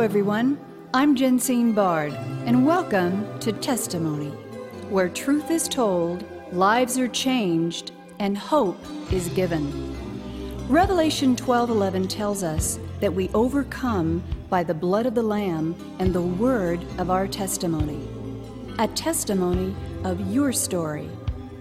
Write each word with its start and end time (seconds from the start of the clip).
Everyone. 0.00 0.58
I'm 0.94 1.14
Jensine 1.14 1.74
Bard, 1.74 2.14
and 2.46 2.64
welcome 2.64 3.38
to 3.40 3.52
Testimony, 3.52 4.30
where 4.88 5.10
truth 5.10 5.50
is 5.50 5.68
told, 5.68 6.24
lives 6.52 6.98
are 6.98 7.06
changed, 7.06 7.92
and 8.18 8.36
hope 8.36 8.78
is 9.12 9.28
given. 9.28 9.70
Revelation 10.70 11.36
12:11 11.36 12.08
tells 12.08 12.42
us 12.42 12.78
that 13.00 13.12
we 13.12 13.28
overcome 13.34 14.22
by 14.48 14.62
the 14.62 14.72
blood 14.72 15.04
of 15.04 15.14
the 15.14 15.22
lamb 15.22 15.76
and 15.98 16.14
the 16.14 16.22
word 16.22 16.80
of 16.96 17.10
our 17.10 17.28
testimony. 17.28 18.00
A 18.78 18.88
testimony 18.88 19.76
of 20.02 20.32
your 20.32 20.50
story 20.50 21.10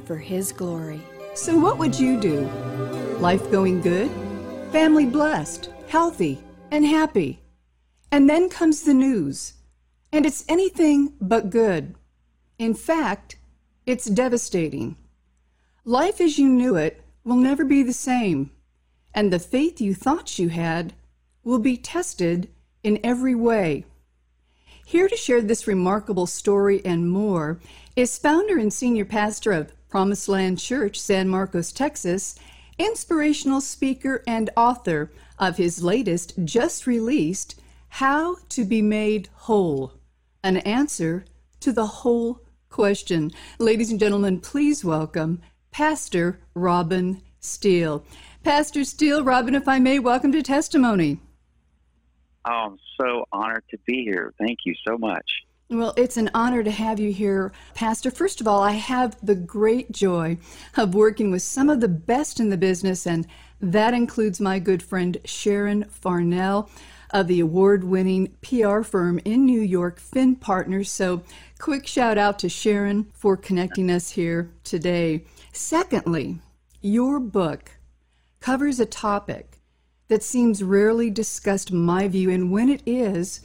for 0.06 0.16
his 0.16 0.54
glory. 0.54 1.02
So 1.34 1.60
what 1.60 1.78
would 1.78 2.00
you 2.00 2.18
do? 2.18 2.50
Life 3.20 3.52
going 3.52 3.82
good? 3.82 4.10
Family 4.72 5.06
blessed, 5.06 5.70
healthy, 5.90 6.42
and 6.72 6.86
happy? 6.86 7.42
And 8.12 8.30
then 8.30 8.50
comes 8.50 8.82
the 8.84 8.94
news, 8.94 9.54
and 10.12 10.26
it's 10.26 10.46
anything 10.48 11.14
but 11.22 11.50
good. 11.50 11.96
In 12.58 12.74
fact, 12.74 13.38
it's 13.86 14.06
devastating. 14.06 14.96
Life 15.86 16.20
as 16.20 16.38
you 16.38 16.48
knew 16.48 16.76
it 16.76 17.02
will 17.24 17.36
never 17.36 17.64
be 17.64 17.84
the 17.84 17.94
same, 17.94 18.52
and 19.14 19.32
the 19.32 19.40
faith 19.40 19.80
you 19.80 19.94
thought 19.94 20.40
you 20.40 20.50
had 20.50 20.94
will 21.44 21.60
be 21.60 21.78
tested 21.78 22.50
in 22.84 23.00
every 23.04 23.36
way. 23.36 23.86
Here 24.86 25.08
to 25.08 25.16
share 25.16 25.42
this 25.42 25.68
remarkable 25.68 26.26
story 26.26 26.84
and 26.84 27.10
more 27.12 27.60
is 27.96 28.18
founder 28.18 28.58
and 28.58 28.74
senior 28.74 29.06
pastor 29.06 29.52
of 29.52 29.72
Promised 29.88 30.28
Land 30.28 30.60
Church, 30.60 31.00
San 31.00 31.28
Marcos, 31.28 31.72
Texas, 31.72 32.36
inspirational 32.78 33.62
speaker 33.62 34.24
and 34.26 34.50
author 34.56 35.12
of 35.38 35.58
his 35.58 35.84
latest, 35.84 36.34
just 36.44 36.88
released, 36.88 37.59
how 37.90 38.38
to 38.50 38.64
be 38.64 38.82
made 38.82 39.30
whole. 39.34 39.94
An 40.44 40.58
answer 40.58 41.26
to 41.60 41.72
the 41.72 41.86
whole 41.86 42.42
question. 42.70 43.32
Ladies 43.58 43.92
and 43.92 44.00
gentlemen, 44.00 44.40
please 44.40 44.86
welcome 44.86 45.42
Pastor 45.72 46.40
Robin 46.54 47.22
Steele. 47.40 48.04
Pastor 48.44 48.84
Steele, 48.84 49.24
Robin, 49.24 49.56
if 49.56 49.68
I 49.68 49.80
may, 49.80 50.00
welcome 50.00 50.32
to 50.32 50.42
Testimony. 50.42 51.20
Oh, 52.46 52.52
I'm 52.52 52.78
so 53.00 53.26
honored 53.32 53.66
to 53.72 53.78
be 53.86 54.04
here. 54.04 54.34
Thank 54.40 54.60
you 54.66 54.74
so 54.88 54.98
much. 54.98 55.44
Well, 55.70 55.94
it's 55.98 56.18
an 56.18 56.32
honor 56.34 56.64
to 56.64 56.72
have 56.72 57.00
you 57.00 57.12
here, 57.12 57.52
Pastor. 57.76 58.10
First 58.10 58.42
of 58.42 58.48
all, 58.48 58.64
I 58.64 58.72
have 58.72 59.18
the 59.22 59.36
great 59.36 59.92
joy 59.92 60.38
of 60.76 60.96
working 60.96 61.30
with 61.30 61.44
some 61.44 61.70
of 61.70 61.80
the 61.80 61.88
best 61.88 62.40
in 62.40 62.50
the 62.50 62.58
business, 62.58 63.06
and 63.06 63.28
that 63.62 63.94
includes 63.94 64.40
my 64.40 64.58
good 64.58 64.82
friend 64.82 65.18
Sharon 65.26 65.84
Farnell 65.84 66.72
of 67.12 67.28
the 67.28 67.40
award 67.40 67.84
winning 67.84 68.36
PR 68.42 68.82
firm 68.82 69.20
in 69.26 69.46
New 69.46 69.62
York, 69.62 70.00
Finn 70.00 70.36
Partners. 70.36 70.92
So, 70.92 71.24
quick 71.60 71.88
shout 71.88 72.18
out 72.18 72.40
to 72.40 72.50
Sharon 72.50 73.12
for 73.14 73.36
connecting 73.36 73.90
us 73.90 74.12
here 74.12 74.52
today. 74.64 75.26
Secondly, 75.52 76.40
your 76.82 77.20
book 77.20 77.72
covers 78.40 78.80
a 78.80 78.86
topic 78.86 79.60
that 80.08 80.24
seems 80.24 80.64
rarely 80.64 81.10
discussed, 81.10 81.72
my 81.72 82.08
view, 82.08 82.30
and 82.30 82.52
when 82.52 82.70
it 82.70 82.82
is, 82.86 83.42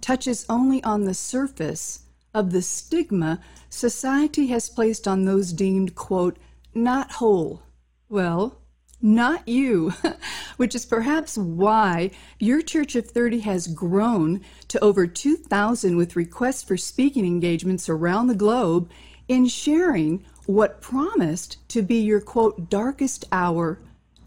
touches 0.00 0.44
only 0.48 0.82
on 0.82 1.04
the 1.04 1.14
surface 1.14 2.04
of 2.34 2.50
the 2.50 2.62
stigma 2.62 3.40
society 3.70 4.48
has 4.48 4.68
placed 4.68 5.06
on 5.08 5.24
those 5.24 5.52
deemed, 5.52 5.94
quote, 5.94 6.36
not 6.74 7.12
whole. 7.12 7.62
Well, 8.08 8.60
not 9.04 9.46
you, 9.46 9.92
which 10.56 10.74
is 10.74 10.86
perhaps 10.86 11.36
why 11.36 12.10
your 12.40 12.62
Church 12.62 12.96
of 12.96 13.06
30 13.06 13.40
has 13.40 13.66
grown 13.66 14.40
to 14.68 14.82
over 14.82 15.06
2,000 15.06 15.96
with 15.96 16.16
requests 16.16 16.62
for 16.62 16.78
speaking 16.78 17.26
engagements 17.26 17.88
around 17.88 18.28
the 18.28 18.34
globe 18.34 18.90
in 19.28 19.46
sharing 19.46 20.24
what 20.46 20.80
promised 20.80 21.58
to 21.68 21.82
be 21.82 21.96
your 21.96 22.20
quote 22.20 22.70
darkest 22.70 23.26
hour 23.30 23.78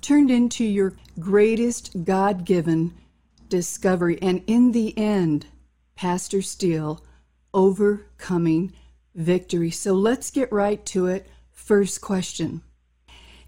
turned 0.02 0.30
into 0.30 0.64
your 0.64 0.94
greatest 1.20 2.04
God 2.04 2.46
given 2.46 2.94
discovery. 3.50 4.20
And 4.22 4.44
in 4.46 4.74
the 4.74 4.96
end, 4.98 5.48
Pastor 5.96 6.44
Steele, 6.44 7.04
overcoming 7.52 8.74
victory. 9.16 9.72
So 9.72 9.94
let's 9.94 10.30
get 10.30 10.52
right 10.52 10.86
to 10.88 11.08
it. 11.08 11.28
First 11.52 12.02
question 12.02 12.62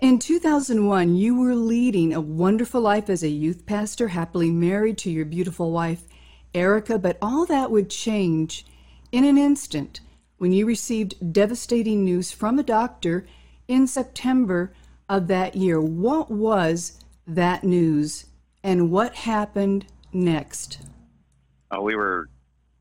in 0.01 0.19
2001, 0.19 1.15
you 1.15 1.39
were 1.39 1.55
leading 1.55 2.13
a 2.13 2.21
wonderful 2.21 2.81
life 2.81 3.09
as 3.09 3.23
a 3.23 3.29
youth 3.29 3.65
pastor, 3.65 4.09
happily 4.09 4.49
married 4.49 4.97
to 4.99 5.11
your 5.11 5.25
beautiful 5.25 5.71
wife, 5.71 6.03
Erica, 6.53 6.97
but 6.97 7.17
all 7.21 7.45
that 7.45 7.69
would 7.69 7.89
change 7.89 8.65
in 9.11 9.23
an 9.23 9.37
instant 9.37 9.99
when 10.37 10.53
you 10.53 10.65
received 10.65 11.33
devastating 11.33 12.03
news 12.05 12.31
from 12.31 12.57
a 12.57 12.63
doctor 12.63 13.27
in 13.67 13.85
September 13.87 14.73
of 15.09 15.27
that 15.27 15.55
year. 15.55 15.81
What 15.81 16.31
was 16.31 17.03
that 17.27 17.63
news 17.63 18.25
and 18.63 18.91
what 18.91 19.13
happened 19.15 19.85
next? 20.13 20.79
Oh, 21.71 21.81
we 21.81 21.95
were 21.95 22.29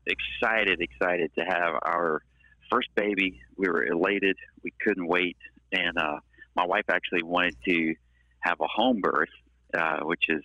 excited, 0.05 0.81
excited 0.81 1.31
to 1.37 1.43
have 1.43 1.75
our 1.83 2.23
first 2.71 2.89
baby. 2.95 3.41
We 3.57 3.67
were 3.67 3.85
elated. 3.85 4.37
We 4.63 4.73
couldn't 4.81 5.07
wait. 5.07 5.37
And 5.71 5.97
uh, 5.97 6.19
my 6.55 6.65
wife 6.65 6.85
actually 6.89 7.23
wanted 7.23 7.55
to 7.65 7.95
have 8.41 8.59
a 8.61 8.67
home 8.67 9.01
birth, 9.01 9.29
uh, 9.73 9.99
which 9.99 10.25
is 10.29 10.43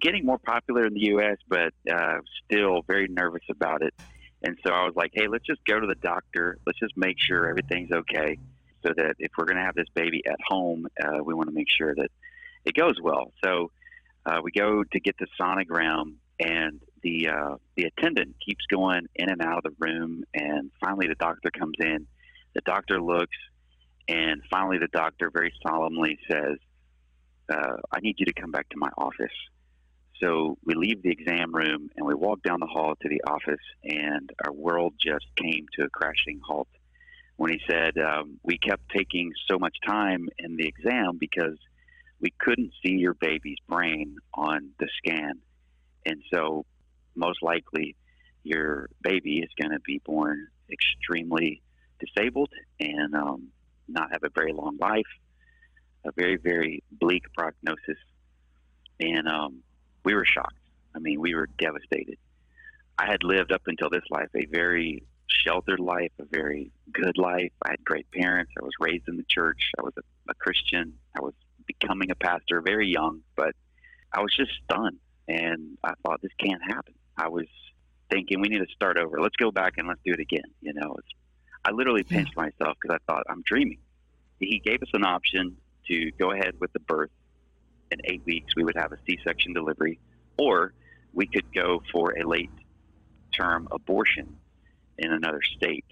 getting 0.00 0.24
more 0.24 0.38
popular 0.38 0.86
in 0.86 0.94
the 0.94 1.06
U.S., 1.06 1.36
but 1.48 1.72
uh, 1.90 2.18
still 2.44 2.82
very 2.86 3.08
nervous 3.08 3.42
about 3.50 3.82
it. 3.82 3.94
And 4.42 4.58
so 4.66 4.72
I 4.72 4.84
was 4.84 4.94
like, 4.94 5.12
hey, 5.14 5.26
let's 5.28 5.46
just 5.46 5.64
go 5.64 5.80
to 5.80 5.86
the 5.86 5.94
doctor. 5.94 6.58
Let's 6.66 6.78
just 6.78 6.96
make 6.96 7.16
sure 7.18 7.48
everything's 7.48 7.92
okay 7.92 8.38
so 8.84 8.92
that 8.96 9.14
if 9.18 9.32
we're 9.38 9.46
going 9.46 9.56
to 9.56 9.62
have 9.62 9.74
this 9.74 9.88
baby 9.94 10.22
at 10.26 10.38
home, 10.46 10.86
uh, 11.02 11.22
we 11.24 11.32
want 11.34 11.48
to 11.48 11.54
make 11.54 11.68
sure 11.70 11.94
that 11.94 12.10
it 12.64 12.74
goes 12.74 12.96
well. 13.02 13.32
So 13.42 13.70
uh, 14.26 14.40
we 14.42 14.50
go 14.52 14.84
to 14.84 15.00
get 15.00 15.16
the 15.18 15.26
sonogram, 15.40 16.14
and 16.40 16.80
the 17.02 17.28
uh, 17.28 17.56
the 17.76 17.84
attendant 17.84 18.36
keeps 18.44 18.64
going 18.70 19.06
in 19.14 19.30
and 19.30 19.42
out 19.42 19.58
of 19.58 19.64
the 19.64 19.74
room. 19.78 20.24
And 20.34 20.70
finally, 20.82 21.06
the 21.06 21.14
doctor 21.14 21.50
comes 21.50 21.76
in. 21.78 22.06
The 22.54 22.62
doctor 22.62 23.00
looks, 23.00 23.36
and 24.08 24.42
finally, 24.50 24.78
the 24.78 24.88
doctor 24.88 25.30
very 25.30 25.52
solemnly 25.66 26.18
says, 26.30 26.58
uh, 27.52 27.76
I 27.92 28.00
need 28.00 28.16
you 28.18 28.26
to 28.26 28.32
come 28.32 28.50
back 28.50 28.68
to 28.70 28.76
my 28.76 28.90
office. 28.96 29.32
So 30.22 30.56
we 30.64 30.74
leave 30.74 31.02
the 31.02 31.10
exam 31.10 31.54
room 31.54 31.90
and 31.96 32.06
we 32.06 32.14
walk 32.14 32.42
down 32.42 32.60
the 32.60 32.66
hall 32.66 32.94
to 33.00 33.08
the 33.08 33.22
office, 33.26 33.64
and 33.82 34.30
our 34.44 34.52
world 34.52 34.94
just 35.04 35.26
came 35.36 35.66
to 35.78 35.84
a 35.84 35.90
crashing 35.90 36.40
halt 36.46 36.68
when 37.36 37.50
he 37.50 37.60
said, 37.68 37.98
um, 37.98 38.38
We 38.42 38.58
kept 38.58 38.88
taking 38.90 39.32
so 39.50 39.58
much 39.58 39.76
time 39.86 40.28
in 40.38 40.56
the 40.56 40.66
exam 40.66 41.18
because 41.18 41.58
we 42.20 42.32
couldn't 42.38 42.72
see 42.84 42.92
your 42.92 43.14
baby's 43.14 43.58
brain 43.68 44.16
on 44.32 44.70
the 44.78 44.88
scan. 44.98 45.40
And 46.06 46.22
so, 46.32 46.64
most 47.16 47.42
likely, 47.42 47.96
your 48.44 48.88
baby 49.02 49.38
is 49.38 49.50
going 49.60 49.72
to 49.72 49.80
be 49.80 50.00
born 50.04 50.46
extremely 50.70 51.62
disabled 51.98 52.50
and 52.80 53.14
um, 53.14 53.48
not 53.88 54.12
have 54.12 54.22
a 54.24 54.30
very 54.34 54.52
long 54.52 54.76
life, 54.78 55.02
a 56.04 56.12
very, 56.12 56.36
very 56.36 56.82
bleak 56.92 57.24
prognosis. 57.36 57.98
And 59.00 59.28
um, 59.28 59.62
we 60.04 60.14
were 60.14 60.24
shocked. 60.24 60.54
I 60.94 60.98
mean, 60.98 61.20
we 61.20 61.34
were 61.34 61.48
devastated. 61.58 62.18
I 62.98 63.06
had 63.06 63.24
lived 63.24 63.52
up 63.52 63.62
until 63.66 63.90
this 63.90 64.04
life 64.10 64.28
a 64.34 64.46
very 64.46 65.02
sheltered 65.26 65.80
life, 65.80 66.12
a 66.20 66.24
very 66.24 66.70
good 66.92 67.18
life. 67.18 67.50
I 67.64 67.70
had 67.70 67.84
great 67.84 68.10
parents. 68.12 68.52
I 68.58 68.62
was 68.62 68.72
raised 68.78 69.08
in 69.08 69.16
the 69.16 69.24
church. 69.28 69.70
I 69.78 69.82
was 69.82 69.92
a, 69.98 70.02
a 70.30 70.34
Christian. 70.34 70.94
I 71.16 71.20
was 71.20 71.34
becoming 71.66 72.10
a 72.10 72.14
pastor 72.14 72.60
very 72.60 72.88
young, 72.88 73.20
but 73.36 73.54
I 74.12 74.20
was 74.20 74.34
just 74.36 74.52
stunned. 74.64 74.98
And 75.26 75.78
I 75.82 75.94
thought, 76.02 76.20
this 76.22 76.32
can't 76.38 76.62
happen. 76.62 76.94
I 77.16 77.28
was 77.28 77.46
thinking, 78.10 78.40
we 78.40 78.48
need 78.48 78.58
to 78.58 78.72
start 78.74 78.98
over. 78.98 79.20
Let's 79.20 79.36
go 79.36 79.50
back 79.50 79.74
and 79.78 79.88
let's 79.88 80.00
do 80.04 80.12
it 80.12 80.20
again. 80.20 80.44
You 80.60 80.74
know, 80.74 80.94
it's 80.98 81.08
I 81.64 81.70
literally 81.70 82.02
pinched 82.02 82.34
yeah. 82.36 82.44
myself 82.44 82.76
because 82.80 82.98
I 83.00 83.12
thought 83.12 83.24
I'm 83.28 83.42
dreaming. 83.42 83.78
He 84.40 84.60
gave 84.64 84.82
us 84.82 84.90
an 84.92 85.04
option 85.04 85.56
to 85.88 86.10
go 86.12 86.32
ahead 86.32 86.54
with 86.60 86.72
the 86.72 86.80
birth. 86.80 87.10
In 87.90 88.00
eight 88.04 88.22
weeks, 88.24 88.54
we 88.56 88.64
would 88.64 88.76
have 88.76 88.92
a 88.92 88.98
C-section 89.06 89.52
delivery, 89.52 89.98
or 90.36 90.72
we 91.12 91.26
could 91.26 91.52
go 91.54 91.82
for 91.92 92.18
a 92.18 92.26
late-term 92.26 93.68
abortion 93.70 94.36
in 94.98 95.12
another 95.12 95.40
state. 95.56 95.84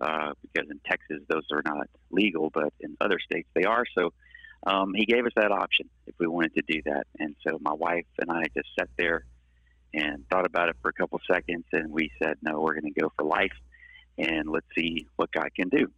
Uh, 0.00 0.32
because 0.42 0.70
in 0.70 0.80
Texas, 0.86 1.20
those 1.28 1.44
are 1.52 1.62
not 1.64 1.88
legal, 2.10 2.50
but 2.50 2.72
in 2.80 2.96
other 3.00 3.18
states 3.18 3.48
they 3.54 3.64
are. 3.64 3.84
So 3.96 4.12
um, 4.66 4.94
he 4.94 5.04
gave 5.04 5.26
us 5.26 5.32
that 5.36 5.50
option 5.50 5.90
if 6.06 6.14
we 6.18 6.26
wanted 6.28 6.54
to 6.54 6.62
do 6.66 6.82
that. 6.86 7.06
And 7.18 7.34
so 7.46 7.58
my 7.60 7.74
wife 7.74 8.06
and 8.20 8.30
I 8.30 8.44
just 8.54 8.68
sat 8.78 8.88
there 8.96 9.24
and 9.92 10.24
thought 10.28 10.46
about 10.46 10.68
it 10.68 10.76
for 10.80 10.88
a 10.88 10.92
couple 10.92 11.20
seconds, 11.30 11.64
and 11.72 11.90
we 11.90 12.10
said, 12.22 12.36
no, 12.42 12.60
we're 12.60 12.74
going 12.80 12.92
to 12.92 13.00
go 13.00 13.12
for 13.16 13.24
life 13.24 13.52
and 14.18 14.48
let's 14.48 14.66
see 14.76 15.06
what 15.16 15.30
God 15.32 15.48
can 15.54 15.68
do. 15.68 15.90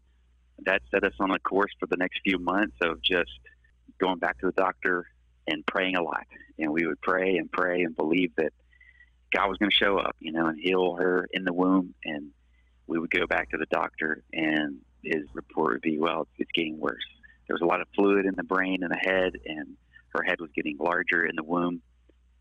That 0.66 0.82
set 0.90 1.04
us 1.04 1.14
on 1.18 1.30
a 1.30 1.38
course 1.38 1.72
for 1.80 1.86
the 1.86 1.96
next 1.96 2.20
few 2.22 2.38
months 2.38 2.76
of 2.82 3.02
just 3.02 3.30
going 3.98 4.18
back 4.18 4.38
to 4.40 4.46
the 4.46 4.52
doctor 4.52 5.06
and 5.46 5.64
praying 5.66 5.96
a 5.96 6.02
lot. 6.02 6.26
And 6.58 6.70
we 6.70 6.86
would 6.86 7.00
pray 7.00 7.36
and 7.36 7.50
pray 7.50 7.82
and 7.82 7.96
believe 7.96 8.32
that 8.36 8.52
God 9.34 9.48
was 9.48 9.58
going 9.58 9.70
to 9.70 9.76
show 9.76 9.98
up, 9.98 10.16
you 10.20 10.32
know, 10.32 10.46
and 10.46 10.60
heal 10.60 10.96
her 10.96 11.28
in 11.32 11.44
the 11.44 11.52
womb. 11.52 11.94
And 12.04 12.30
we 12.86 12.98
would 12.98 13.10
go 13.10 13.26
back 13.26 13.50
to 13.50 13.56
the 13.56 13.66
doctor, 13.66 14.22
and 14.32 14.78
his 15.02 15.22
report 15.32 15.74
would 15.74 15.82
be, 15.82 15.98
well, 15.98 16.26
it's 16.38 16.50
getting 16.52 16.78
worse. 16.78 17.04
There 17.46 17.54
was 17.54 17.62
a 17.62 17.66
lot 17.66 17.80
of 17.80 17.86
fluid 17.94 18.26
in 18.26 18.34
the 18.36 18.42
brain 18.42 18.82
and 18.82 18.90
the 18.90 18.96
head, 18.96 19.32
and 19.46 19.76
her 20.14 20.22
head 20.22 20.40
was 20.40 20.50
getting 20.54 20.76
larger 20.78 21.24
in 21.24 21.36
the 21.36 21.44
womb. 21.44 21.80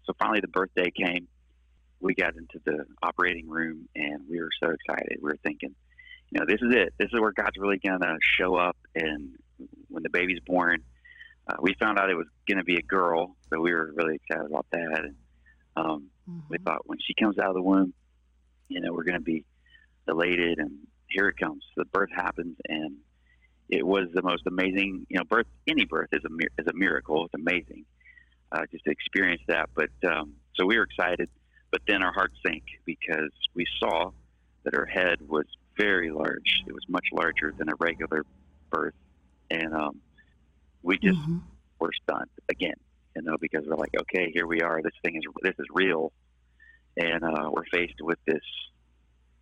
So 0.05 0.13
finally, 0.19 0.39
the 0.41 0.47
birthday 0.47 0.91
came. 0.91 1.27
We 2.01 2.15
got 2.15 2.35
into 2.35 2.59
the 2.65 2.85
operating 3.03 3.49
room, 3.49 3.89
and 3.95 4.21
we 4.29 4.39
were 4.39 4.49
so 4.61 4.69
excited. 4.69 5.17
We 5.21 5.31
were 5.31 5.37
thinking, 5.43 5.75
you 6.31 6.39
know, 6.39 6.45
this 6.47 6.61
is 6.61 6.73
it. 6.73 6.93
This 6.97 7.09
is 7.11 7.19
where 7.19 7.31
God's 7.31 7.57
really 7.57 7.79
going 7.83 7.99
to 7.99 8.17
show 8.39 8.55
up. 8.55 8.77
And 8.95 9.35
when 9.89 10.03
the 10.03 10.09
baby's 10.09 10.39
born, 10.45 10.83
uh, 11.47 11.55
we 11.61 11.75
found 11.79 11.99
out 11.99 12.09
it 12.09 12.15
was 12.15 12.27
going 12.47 12.59
to 12.59 12.63
be 12.63 12.77
a 12.77 12.81
girl, 12.81 13.35
so 13.51 13.59
we 13.59 13.73
were 13.73 13.91
really 13.95 14.15
excited 14.15 14.45
about 14.45 14.67
that. 14.71 15.01
And 15.03 15.15
um, 15.75 16.09
mm-hmm. 16.29 16.39
we 16.49 16.57
thought 16.59 16.81
when 16.85 16.99
she 17.05 17.13
comes 17.13 17.37
out 17.39 17.49
of 17.49 17.55
the 17.55 17.61
womb, 17.61 17.93
you 18.67 18.81
know, 18.81 18.93
we're 18.93 19.03
going 19.03 19.19
to 19.19 19.23
be 19.23 19.45
elated. 20.07 20.59
And 20.59 20.77
here 21.09 21.27
it 21.27 21.37
comes. 21.37 21.63
The 21.75 21.85
birth 21.85 22.11
happens, 22.15 22.55
and 22.67 22.97
it 23.67 23.85
was 23.85 24.07
the 24.13 24.21
most 24.21 24.43
amazing. 24.47 25.05
You 25.09 25.17
know, 25.17 25.23
birth 25.23 25.47
any 25.67 25.85
birth 25.85 26.09
is 26.11 26.21
a 26.23 26.61
is 26.61 26.67
a 26.67 26.73
miracle. 26.73 27.25
It's 27.25 27.33
amazing 27.33 27.85
uh, 28.51 28.61
just 28.71 28.83
to 28.85 28.91
experience 28.91 29.41
that. 29.47 29.69
But 29.75 29.89
um, 30.07 30.33
so 30.55 30.65
we 30.65 30.77
were 30.77 30.83
excited, 30.83 31.29
but 31.71 31.81
then 31.87 32.03
our 32.03 32.13
hearts 32.13 32.35
sank 32.45 32.63
because 32.85 33.31
we 33.53 33.65
saw 33.79 34.11
that 34.63 34.73
her 34.73 34.85
head 34.85 35.17
was 35.27 35.45
very 35.77 36.11
large. 36.11 36.63
It 36.67 36.73
was 36.73 36.83
much 36.87 37.05
larger 37.11 37.53
than 37.57 37.69
a 37.69 37.75
regular 37.79 38.25
birth, 38.69 38.93
and 39.49 39.73
um, 39.73 40.01
we 40.83 40.97
just 40.97 41.19
mm-hmm. 41.19 41.37
were 41.79 41.91
stunned 42.03 42.29
again. 42.49 42.75
You 43.15 43.23
know, 43.23 43.37
because 43.41 43.65
we're 43.65 43.75
like, 43.75 43.95
okay, 44.01 44.31
here 44.33 44.47
we 44.47 44.61
are. 44.61 44.81
This 44.81 44.93
thing 45.03 45.15
is 45.15 45.23
this 45.41 45.55
is 45.59 45.65
real, 45.73 46.11
and 46.97 47.23
uh, 47.23 47.49
we're 47.51 47.65
faced 47.71 48.01
with 48.01 48.19
this 48.25 48.43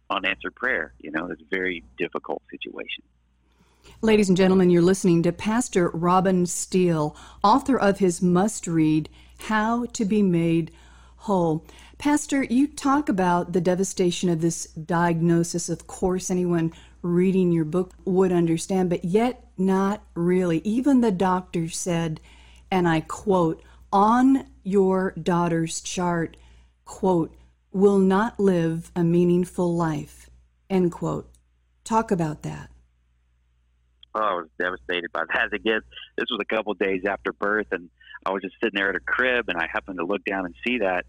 unanswered 0.10 0.56
prayer. 0.56 0.94
You 1.00 1.12
know, 1.12 1.28
this 1.28 1.40
very 1.50 1.84
difficult 1.98 2.42
situation. 2.50 3.04
Ladies 4.02 4.30
and 4.30 4.38
gentlemen, 4.38 4.70
you're 4.70 4.82
listening 4.82 5.24
to 5.24 5.32
Pastor 5.32 5.90
Robin 5.90 6.46
Steele, 6.46 7.16
author 7.44 7.78
of 7.78 8.00
his 8.00 8.22
must 8.22 8.68
read, 8.68 9.10
How 9.40 9.86
to 9.86 10.06
Be 10.06 10.22
Made 10.22 10.72
Whole. 11.18 11.66
Pastor, 11.98 12.44
you 12.44 12.68
talk 12.68 13.10
about 13.10 13.54
the 13.54 13.62
devastation 13.62 14.30
of 14.30 14.42
this 14.42 14.66
diagnosis. 14.68 15.68
Of 15.68 15.88
course, 15.88 16.30
anyone 16.30 16.74
reading 17.02 17.52
your 17.52 17.66
book 17.66 17.94
would 18.06 18.32
understand, 18.32 18.90
but 18.90 19.04
yet 19.04 19.48
not 19.58 20.04
really. 20.14 20.60
Even 20.60 21.02
the 21.02 21.12
doctor 21.12 21.70
said, 21.70 22.22
and 22.70 22.88
I 22.88 23.02
quote, 23.02 23.64
on 23.92 24.46
your 24.64 25.12
daughter's 25.12 25.82
chart, 25.82 26.38
quote, 26.86 27.36
will 27.72 27.98
not 27.98 28.40
live 28.40 28.92
a 28.96 29.04
meaningful 29.04 29.76
life, 29.76 30.30
end 30.70 30.92
quote. 30.92 31.30
Talk 31.84 32.12
about 32.12 32.44
that. 32.44 32.70
Oh, 34.14 34.22
I 34.22 34.34
was 34.34 34.50
devastated 34.60 35.12
by 35.12 35.24
that. 35.34 35.54
Again, 35.54 35.82
this 36.18 36.26
was 36.30 36.40
a 36.42 36.56
couple 36.56 36.74
days 36.76 37.04
after 37.08 37.34
birth, 37.34 37.68
and 37.72 37.90
I 38.26 38.32
was 38.32 38.44
just 38.44 38.56
sitting 38.62 38.78
there 38.78 38.90
at 38.90 38.96
a 38.96 39.00
crib, 39.00 39.46
and 39.48 39.58
I 39.58 39.68
happened 39.72 39.98
to 40.00 40.06
look 40.06 40.24
down 40.26 40.46
and 40.46 40.54
see 40.66 40.80
that, 40.80 41.06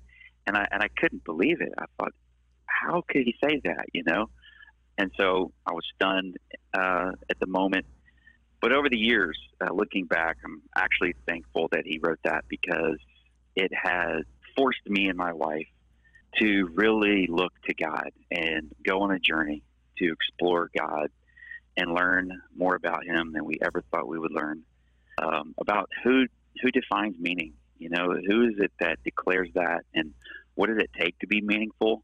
and 0.48 0.56
I 0.56 0.66
and 0.72 0.82
I 0.82 0.88
couldn't 0.96 1.24
believe 1.24 1.60
it. 1.60 1.72
I 1.78 1.84
thought, 1.98 2.12
how 2.64 3.02
could 3.06 3.22
he 3.22 3.34
say 3.44 3.60
that? 3.64 3.86
You 3.92 4.02
know, 4.04 4.30
and 4.96 5.12
so 5.16 5.52
I 5.66 5.72
was 5.72 5.84
stunned 5.94 6.38
uh, 6.74 7.12
at 7.30 7.38
the 7.38 7.46
moment. 7.46 7.86
But 8.60 8.72
over 8.72 8.88
the 8.88 8.98
years, 8.98 9.38
uh, 9.60 9.72
looking 9.72 10.06
back, 10.06 10.38
I'm 10.44 10.62
actually 10.76 11.14
thankful 11.28 11.68
that 11.70 11.82
he 11.84 12.00
wrote 12.02 12.18
that 12.24 12.44
because 12.48 12.96
it 13.54 13.70
has 13.72 14.24
forced 14.56 14.84
me 14.86 15.08
and 15.08 15.16
my 15.16 15.32
wife 15.32 15.68
to 16.38 16.68
really 16.74 17.28
look 17.28 17.52
to 17.68 17.74
God 17.74 18.10
and 18.32 18.74
go 18.84 19.02
on 19.02 19.12
a 19.12 19.18
journey 19.20 19.62
to 19.98 20.12
explore 20.12 20.70
God 20.76 21.10
and 21.76 21.94
learn 21.94 22.30
more 22.56 22.74
about 22.74 23.04
him 23.04 23.32
than 23.32 23.44
we 23.44 23.58
ever 23.62 23.84
thought 23.90 24.08
we 24.08 24.18
would 24.18 24.32
learn 24.32 24.62
um, 25.22 25.54
about 25.58 25.88
who 26.02 26.24
who 26.62 26.70
defines 26.70 27.14
meaning. 27.20 27.52
You 27.78 27.90
know, 27.90 28.14
who 28.26 28.48
is 28.48 28.54
it 28.58 28.72
that 28.80 29.02
declares 29.04 29.48
that, 29.54 29.84
and 29.94 30.12
what 30.54 30.68
does 30.68 30.78
it 30.78 30.90
take 30.98 31.18
to 31.20 31.26
be 31.26 31.40
meaningful? 31.40 32.02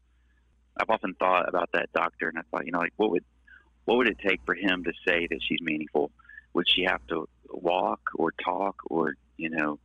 I've 0.77 0.89
often 0.89 1.13
thought 1.13 1.47
about 1.47 1.69
that 1.73 1.91
doctor, 1.93 2.29
and 2.29 2.37
I 2.37 2.41
thought, 2.51 2.65
you 2.65 2.71
know, 2.71 2.79
like 2.79 2.93
what 2.95 3.11
would 3.11 3.25
what 3.85 3.97
would 3.97 4.07
it 4.07 4.17
take 4.19 4.41
for 4.45 4.55
him 4.55 4.83
to 4.83 4.93
say 5.07 5.27
that 5.29 5.39
she's 5.41 5.61
meaningful? 5.61 6.11
Would 6.53 6.67
she 6.67 6.83
have 6.83 7.05
to 7.07 7.27
walk 7.49 8.01
or 8.15 8.31
talk 8.31 8.77
or 8.85 9.15
you 9.37 9.49
know 9.49 9.79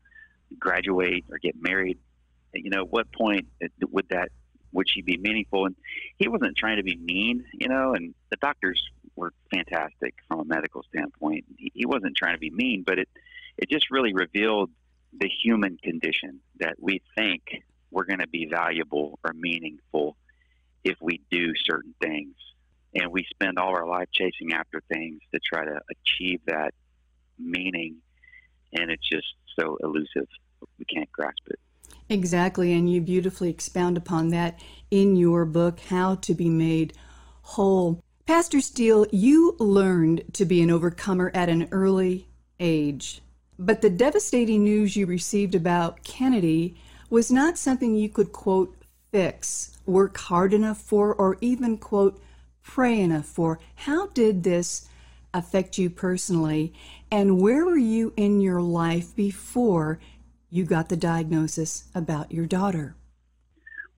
graduate 0.58 1.25
or 1.31 1.38
get 1.38 1.60
married? 1.60 1.98
You 2.54 2.70
know, 2.70 2.82
at 2.82 2.90
what 2.90 3.12
point 3.12 3.48
would 3.90 4.08
that 4.10 4.31
would 4.72 4.88
she 4.88 5.02
be 5.02 5.16
meaningful? 5.16 5.66
And 5.66 5.76
he 6.19 6.28
wasn't 6.28 6.56
trying 6.56 6.76
to 6.76 6.82
be 6.82 6.96
mean, 6.96 7.44
you 7.52 7.69
know. 7.69 7.94
And 7.94 8.14
the 8.31 8.37
doctors 8.37 8.82
were 9.16 9.32
fantastic 9.52 10.14
from 10.28 10.40
a 10.40 10.44
medical 10.44 10.82
standpoint. 10.84 11.44
He, 11.56 11.72
he 11.75 11.87
wasn't 11.87 12.16
trying 12.16 12.34
to 12.34 12.40
be 12.40 12.50
mean, 12.50 12.84
but 12.87 12.98
it 12.98 13.08
it 13.58 13.69
just 13.69 13.90
really 13.90 14.12
revealed 14.12 14.70
the 15.18 15.28
human 15.42 15.76
condition 15.82 16.40
that 16.58 16.76
we 16.78 17.02
think 17.16 17.42
we're 17.90 18.04
going 18.04 18.20
to 18.20 18.28
be 18.28 18.46
valuable 18.46 19.18
or 19.24 19.32
meaningful 19.32 20.16
if 20.84 20.96
we 21.00 21.20
do 21.30 21.52
certain 21.68 21.94
things. 22.00 22.34
And 22.94 23.12
we 23.12 23.26
spend 23.30 23.58
all 23.58 23.70
our 23.70 23.86
life 23.86 24.08
chasing 24.12 24.52
after 24.52 24.82
things 24.92 25.20
to 25.32 25.40
try 25.40 25.64
to 25.64 25.80
achieve 25.90 26.40
that 26.46 26.74
meaning. 27.38 27.96
And 28.72 28.90
it's 28.90 29.08
just 29.08 29.26
so 29.58 29.76
elusive. 29.82 30.28
We 30.78 30.84
can't 30.84 31.10
grasp 31.12 31.42
it. 31.46 31.58
Exactly. 32.08 32.72
And 32.72 32.92
you 32.92 33.00
beautifully 33.00 33.50
expound 33.50 33.96
upon 33.96 34.28
that 34.28 34.60
in 34.90 35.16
your 35.16 35.44
book, 35.44 35.80
How 35.80 36.16
to 36.16 36.34
Be 36.34 36.48
Made 36.48 36.94
Whole. 37.42 38.02
Pastor 38.26 38.60
Steele, 38.60 39.06
you 39.12 39.56
learned 39.58 40.22
to 40.34 40.44
be 40.44 40.62
an 40.62 40.70
overcomer 40.70 41.30
at 41.34 41.48
an 41.48 41.68
early 41.72 42.28
age, 42.58 43.22
but 43.60 43.82
the 43.82 43.90
devastating 43.90 44.64
news 44.64 44.96
you 44.96 45.04
received 45.04 45.54
about 45.54 46.02
Kennedy 46.02 46.80
was 47.10 47.30
not 47.30 47.58
something 47.58 47.94
you 47.94 48.08
could, 48.08 48.32
quote, 48.32 48.74
fix, 49.12 49.78
work 49.84 50.16
hard 50.16 50.54
enough 50.54 50.80
for, 50.80 51.14
or 51.14 51.36
even, 51.42 51.76
quote, 51.76 52.18
pray 52.62 52.98
enough 52.98 53.26
for. 53.26 53.60
How 53.74 54.06
did 54.08 54.44
this 54.44 54.88
affect 55.34 55.76
you 55.76 55.90
personally, 55.90 56.72
and 57.10 57.38
where 57.38 57.66
were 57.66 57.76
you 57.76 58.14
in 58.16 58.40
your 58.40 58.62
life 58.62 59.14
before 59.14 60.00
you 60.48 60.64
got 60.64 60.88
the 60.88 60.96
diagnosis 60.96 61.84
about 61.94 62.32
your 62.32 62.46
daughter? 62.46 62.96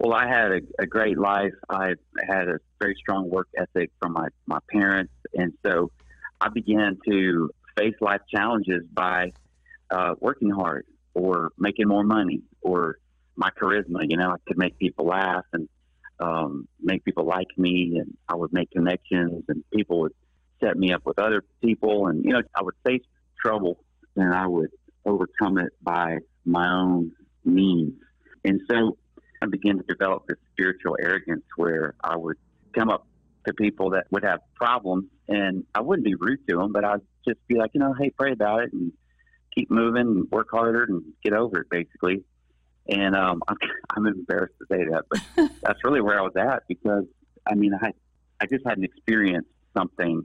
Well, 0.00 0.12
I 0.12 0.26
had 0.26 0.50
a, 0.50 0.60
a 0.80 0.86
great 0.86 1.16
life. 1.16 1.54
I 1.70 1.94
had 2.26 2.48
a 2.48 2.58
very 2.80 2.96
strong 2.96 3.30
work 3.30 3.46
ethic 3.56 3.92
from 4.00 4.14
my, 4.14 4.26
my 4.46 4.58
parents. 4.68 5.12
And 5.34 5.52
so 5.64 5.92
I 6.40 6.48
began 6.48 6.98
to 7.08 7.50
face 7.78 7.94
life 8.00 8.22
challenges 8.28 8.84
by 8.92 9.30
uh, 9.92 10.14
working 10.20 10.50
hard 10.50 10.86
or 11.14 11.52
making 11.58 11.86
more 11.86 12.02
money 12.02 12.42
or 12.60 12.98
my 13.36 13.50
charisma. 13.50 14.04
You 14.08 14.16
know, 14.16 14.30
I 14.30 14.36
could 14.46 14.58
make 14.58 14.78
people 14.78 15.06
laugh 15.06 15.44
and 15.52 15.68
um, 16.18 16.68
make 16.80 17.04
people 17.04 17.24
like 17.24 17.48
me, 17.56 17.98
and 17.98 18.16
I 18.28 18.34
would 18.34 18.52
make 18.52 18.70
connections, 18.70 19.44
and 19.48 19.64
people 19.72 20.00
would 20.00 20.12
set 20.62 20.76
me 20.76 20.92
up 20.92 21.02
with 21.04 21.18
other 21.18 21.42
people. 21.60 22.06
And, 22.06 22.24
you 22.24 22.32
know, 22.32 22.42
I 22.54 22.62
would 22.62 22.74
face 22.84 23.02
trouble 23.40 23.84
and 24.16 24.32
I 24.32 24.46
would 24.46 24.70
overcome 25.04 25.58
it 25.58 25.72
by 25.82 26.18
my 26.44 26.68
own 26.68 27.12
means. 27.44 27.94
And 28.44 28.60
so 28.70 28.96
I 29.42 29.46
began 29.46 29.78
to 29.78 29.84
develop 29.88 30.26
this 30.28 30.38
spiritual 30.52 30.96
arrogance 31.00 31.44
where 31.56 31.94
I 32.02 32.16
would 32.16 32.36
come 32.74 32.88
up 32.88 33.06
to 33.46 33.52
people 33.54 33.90
that 33.90 34.06
would 34.10 34.22
have 34.24 34.40
problems 34.54 35.06
and 35.28 35.64
I 35.74 35.80
wouldn't 35.80 36.04
be 36.04 36.14
rude 36.14 36.46
to 36.48 36.56
them, 36.58 36.72
but 36.72 36.84
I'd 36.84 37.00
just 37.26 37.38
be 37.48 37.56
like, 37.56 37.70
you 37.74 37.80
know, 37.80 37.94
hey, 37.98 38.10
pray 38.10 38.32
about 38.32 38.62
it 38.62 38.72
and 38.72 38.92
keep 39.54 39.70
moving 39.70 40.02
and 40.02 40.30
work 40.30 40.48
harder 40.50 40.84
and 40.84 41.02
get 41.22 41.32
over 41.32 41.60
it, 41.60 41.70
basically. 41.70 42.24
And 42.88 43.14
um, 43.14 43.42
I'm, 43.48 43.56
I'm 43.96 44.06
embarrassed 44.06 44.54
to 44.60 44.66
say 44.70 44.84
that, 44.84 45.04
but 45.10 45.50
that's 45.62 45.84
really 45.84 46.00
where 46.00 46.18
I 46.18 46.22
was 46.22 46.36
at 46.36 46.64
because 46.68 47.04
I 47.48 47.54
mean, 47.54 47.74
I 47.74 47.92
I 48.40 48.46
just 48.46 48.66
hadn't 48.66 48.84
experienced 48.84 49.50
something 49.76 50.24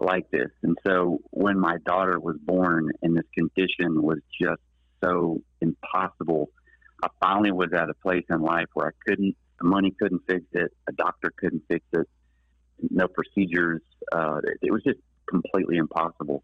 like 0.00 0.30
this, 0.30 0.50
and 0.62 0.76
so 0.86 1.20
when 1.30 1.58
my 1.58 1.78
daughter 1.84 2.18
was 2.18 2.36
born 2.42 2.90
and 3.02 3.16
this 3.16 3.24
condition 3.34 4.02
was 4.02 4.18
just 4.40 4.60
so 5.02 5.40
impossible 5.60 6.50
I 7.02 7.08
finally 7.20 7.52
was 7.52 7.70
at 7.74 7.90
a 7.90 7.94
place 7.94 8.24
in 8.30 8.40
life 8.40 8.66
where 8.74 8.88
I 8.88 9.08
couldn't, 9.08 9.36
money 9.62 9.94
couldn't 9.98 10.22
fix 10.26 10.44
it, 10.52 10.72
a 10.88 10.92
doctor 10.92 11.32
couldn't 11.36 11.62
fix 11.68 11.84
it, 11.92 12.08
no 12.90 13.06
procedures. 13.08 13.82
Uh, 14.12 14.40
it, 14.62 14.72
was 14.72 14.82
just 14.82 14.98
completely 15.28 15.76
impossible. 15.76 16.42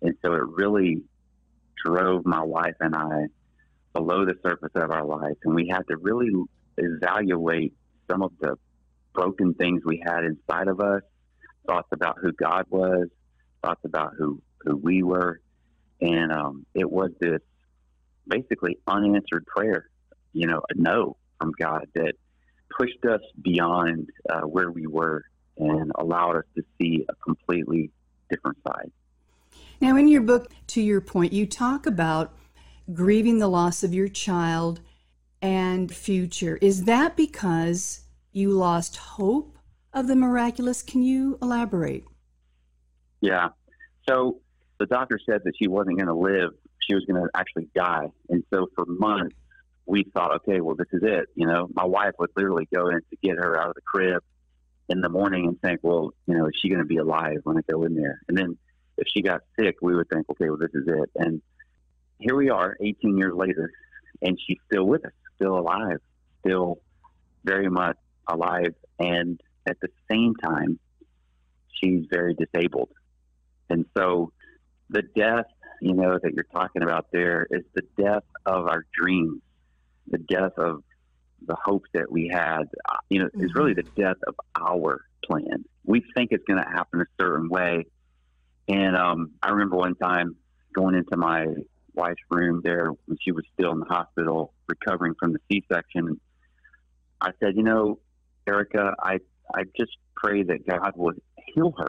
And 0.00 0.14
so 0.22 0.32
it 0.32 0.42
really 0.46 1.02
drove 1.84 2.24
my 2.24 2.42
wife 2.42 2.76
and 2.80 2.94
I 2.94 3.26
below 3.92 4.24
the 4.24 4.34
surface 4.44 4.72
of 4.74 4.90
our 4.90 5.04
life. 5.04 5.36
And 5.44 5.54
we 5.54 5.68
had 5.68 5.82
to 5.88 5.96
really 5.96 6.30
evaluate 6.78 7.74
some 8.10 8.22
of 8.22 8.32
the 8.40 8.56
broken 9.14 9.54
things 9.54 9.82
we 9.84 10.02
had 10.04 10.24
inside 10.24 10.68
of 10.68 10.80
us, 10.80 11.02
thoughts 11.66 11.88
about 11.92 12.18
who 12.20 12.32
God 12.32 12.66
was, 12.70 13.08
thoughts 13.62 13.82
about 13.84 14.14
who, 14.16 14.40
who 14.60 14.76
we 14.76 15.02
were. 15.02 15.40
And 16.00 16.32
um, 16.32 16.66
it 16.74 16.90
was 16.90 17.10
this 17.20 17.40
basically 18.26 18.78
unanswered 18.86 19.46
prayer 19.46 19.88
you 20.32 20.46
know, 20.46 20.62
a 20.68 20.74
no 20.74 21.16
from 21.38 21.52
God 21.58 21.86
that 21.94 22.14
pushed 22.76 23.04
us 23.04 23.20
beyond 23.40 24.08
uh, 24.28 24.40
where 24.40 24.70
we 24.70 24.86
were 24.86 25.24
and 25.58 25.92
allowed 25.98 26.36
us 26.36 26.44
to 26.56 26.62
see 26.80 27.04
a 27.08 27.14
completely 27.16 27.90
different 28.30 28.58
side. 28.66 28.90
Now, 29.82 29.96
in 29.96 30.06
your 30.06 30.22
book, 30.22 30.52
to 30.68 30.80
your 30.80 31.00
point, 31.00 31.32
you 31.32 31.44
talk 31.44 31.86
about 31.86 32.32
grieving 32.92 33.40
the 33.40 33.48
loss 33.48 33.82
of 33.82 33.92
your 33.92 34.06
child 34.06 34.80
and 35.42 35.92
future. 35.92 36.56
Is 36.62 36.84
that 36.84 37.16
because 37.16 38.02
you 38.30 38.50
lost 38.50 38.96
hope 38.96 39.58
of 39.92 40.06
the 40.06 40.14
miraculous? 40.14 40.84
Can 40.84 41.02
you 41.02 41.36
elaborate? 41.42 42.04
Yeah. 43.20 43.48
So 44.08 44.38
the 44.78 44.86
doctor 44.86 45.18
said 45.28 45.40
that 45.46 45.54
she 45.60 45.66
wasn't 45.66 45.98
going 45.98 46.06
to 46.06 46.14
live. 46.14 46.50
She 46.88 46.94
was 46.94 47.04
going 47.04 47.20
to 47.20 47.28
actually 47.34 47.68
die. 47.74 48.06
And 48.28 48.44
so 48.54 48.68
for 48.76 48.84
months, 48.86 49.34
we 49.86 50.04
thought, 50.14 50.30
okay, 50.36 50.60
well, 50.60 50.76
this 50.76 50.86
is 50.92 51.02
it. 51.02 51.26
You 51.34 51.48
know, 51.48 51.66
my 51.74 51.84
wife 51.84 52.12
would 52.20 52.30
literally 52.36 52.68
go 52.72 52.86
in 52.86 53.00
to 53.00 53.16
get 53.20 53.34
her 53.34 53.60
out 53.60 53.70
of 53.70 53.74
the 53.74 53.80
crib 53.80 54.22
in 54.88 55.00
the 55.00 55.08
morning 55.08 55.48
and 55.48 55.60
think, 55.60 55.80
well, 55.82 56.12
you 56.28 56.38
know, 56.38 56.46
is 56.46 56.52
she 56.62 56.68
going 56.68 56.82
to 56.82 56.86
be 56.86 56.98
alive 56.98 57.38
when 57.42 57.58
I 57.58 57.62
go 57.68 57.82
in 57.82 57.96
there? 57.96 58.20
And 58.28 58.38
then 58.38 58.58
if 59.02 59.08
she 59.12 59.20
got 59.20 59.42
sick, 59.58 59.76
we 59.82 59.94
would 59.96 60.08
think, 60.08 60.30
okay, 60.30 60.48
well, 60.48 60.58
this 60.58 60.70
is 60.74 60.86
it. 60.86 61.10
And 61.16 61.42
here 62.18 62.36
we 62.36 62.50
are 62.50 62.76
18 62.80 63.18
years 63.18 63.34
later, 63.34 63.72
and 64.22 64.38
she's 64.46 64.58
still 64.66 64.84
with 64.84 65.04
us, 65.04 65.12
still 65.34 65.58
alive, 65.58 65.98
still 66.40 66.78
very 67.44 67.68
much 67.68 67.96
alive. 68.28 68.74
And 69.00 69.40
at 69.68 69.76
the 69.80 69.88
same 70.08 70.36
time, 70.36 70.78
she's 71.74 72.04
very 72.10 72.34
disabled. 72.34 72.90
And 73.68 73.86
so 73.96 74.32
the 74.88 75.02
death, 75.02 75.46
you 75.80 75.94
know, 75.94 76.18
that 76.22 76.32
you're 76.32 76.44
talking 76.44 76.82
about 76.82 77.06
there 77.12 77.46
is 77.50 77.64
the 77.74 77.82
death 78.00 78.24
of 78.46 78.68
our 78.68 78.86
dreams, 78.94 79.42
the 80.06 80.18
death 80.18 80.52
of 80.58 80.84
the 81.44 81.56
hopes 81.60 81.90
that 81.94 82.10
we 82.10 82.30
had, 82.32 82.68
you 83.08 83.18
know, 83.18 83.26
mm-hmm. 83.26 83.44
is 83.44 83.52
really 83.56 83.74
the 83.74 83.86
death 83.96 84.18
of 84.28 84.36
our 84.54 85.04
plan. 85.24 85.64
We 85.84 86.04
think 86.14 86.30
it's 86.30 86.44
going 86.44 86.62
to 86.62 86.68
happen 86.68 87.00
a 87.00 87.06
certain 87.20 87.48
way. 87.48 87.86
And 88.68 88.96
um, 88.96 89.32
I 89.42 89.50
remember 89.50 89.76
one 89.76 89.94
time 89.96 90.36
going 90.74 90.94
into 90.94 91.16
my 91.16 91.46
wife's 91.94 92.22
room 92.30 92.60
there 92.64 92.90
when 93.06 93.18
she 93.20 93.32
was 93.32 93.44
still 93.54 93.72
in 93.72 93.80
the 93.80 93.86
hospital 93.86 94.54
recovering 94.68 95.14
from 95.18 95.32
the 95.32 95.38
C-section. 95.50 96.20
I 97.20 97.30
said, 97.40 97.56
you 97.56 97.62
know, 97.62 97.98
Erica, 98.46 98.94
I 99.00 99.18
I 99.54 99.64
just 99.78 99.92
pray 100.16 100.42
that 100.44 100.66
God 100.66 100.92
would 100.96 101.20
heal 101.54 101.74
her. 101.76 101.88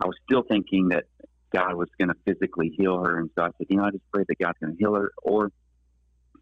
I 0.00 0.06
was 0.06 0.16
still 0.24 0.42
thinking 0.48 0.88
that 0.90 1.04
God 1.52 1.74
was 1.74 1.88
going 1.98 2.08
to 2.08 2.14
physically 2.24 2.72
heal 2.76 3.02
her, 3.04 3.18
and 3.18 3.30
so 3.36 3.44
I 3.44 3.48
said, 3.58 3.66
you 3.68 3.76
know, 3.76 3.84
I 3.84 3.90
just 3.90 4.04
pray 4.12 4.24
that 4.26 4.38
God's 4.38 4.58
going 4.60 4.72
to 4.72 4.78
heal 4.78 4.94
her, 4.94 5.10
or 5.22 5.50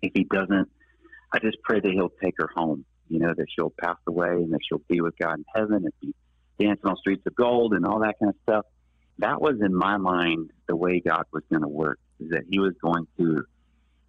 if 0.03 0.13
He 0.15 0.25
doesn't, 0.25 0.69
I 1.33 1.39
just 1.39 1.57
pray 1.63 1.81
that 1.81 1.91
He'll 1.91 2.13
take 2.23 2.35
her 2.39 2.51
home. 2.55 2.85
You 3.09 3.19
know, 3.19 3.35
that 3.37 3.47
she'll 3.57 3.73
pass 3.83 3.97
away 4.07 4.29
and 4.29 4.53
that 4.53 4.61
she'll 4.69 4.83
be 4.89 5.01
with 5.01 5.19
God 5.19 5.39
in 5.39 5.45
heaven 5.53 5.85
and 5.85 5.93
be 6.01 6.15
dancing 6.61 6.87
on 6.89 6.97
streets 6.99 7.25
of 7.27 7.35
gold 7.35 7.75
and 7.75 7.85
all 7.85 7.99
that 8.01 8.15
kind 8.21 8.31
of 8.31 8.37
stuff. 8.45 8.67
That 9.21 9.41
was 9.41 9.61
in 9.61 9.75
my 9.75 9.99
mind 9.99 10.51
the 10.67 10.77
way 10.77 11.01
God 11.01 11.25
was 11.31 11.43
going 11.51 11.63
to 11.63 11.69
work 11.69 11.99
is 12.21 12.31
that 12.31 12.45
he 12.51 12.59
was 12.59 12.73
going 12.83 13.07
to 13.19 13.45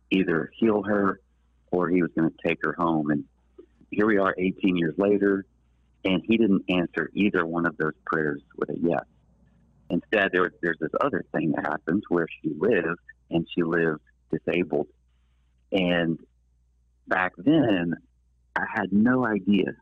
either 0.10 0.52
heal 0.58 0.84
her 0.84 1.20
or 1.70 1.90
he 1.90 2.02
was 2.02 2.12
going 2.18 2.30
to 2.30 2.48
take 2.48 2.60
her 2.64 2.74
home. 2.78 3.10
And 3.10 3.26
here 3.90 4.08
we 4.08 4.18
are 4.18 4.34
18 4.38 4.78
years 4.78 4.96
later, 4.98 5.46
and 6.06 6.22
he 6.26 6.38
didn't 6.38 6.64
answer 6.70 7.10
either 7.14 7.46
one 7.46 7.66
of 7.66 7.76
those 7.78 7.94
prayers 8.06 8.42
with 8.56 8.70
a 8.70 8.78
yes. 8.80 9.04
Instead, 9.90 10.30
there, 10.32 10.52
there's 10.62 10.80
this 10.80 10.92
other 11.02 11.26
thing 11.34 11.52
that 11.52 11.66
happens 11.66 12.04
where 12.08 12.28
she 12.42 12.52
lived, 12.58 13.00
and 13.30 13.46
she 13.54 13.64
lived 13.64 14.00
disabled. 14.32 14.88
And 15.74 16.20
back 17.08 17.34
then, 17.38 17.96
I 18.56 18.64
had 18.74 18.94
no 18.94 19.26
idea 19.26 19.74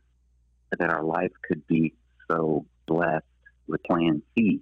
that 0.75 0.91
our 0.91 1.03
life 1.03 1.31
could 1.47 1.65
be 1.67 1.93
so 2.27 2.65
blessed 2.87 3.25
with 3.67 3.83
Plan 3.83 4.23
C. 4.35 4.61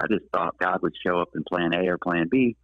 I 0.00 0.06
just 0.06 0.24
thought 0.32 0.56
God 0.58 0.80
would 0.82 0.94
show 1.04 1.20
up 1.20 1.30
in 1.34 1.44
Plan 1.44 1.74
A 1.74 1.88
or 1.88 1.98
Plan 1.98 2.28
B, 2.28 2.56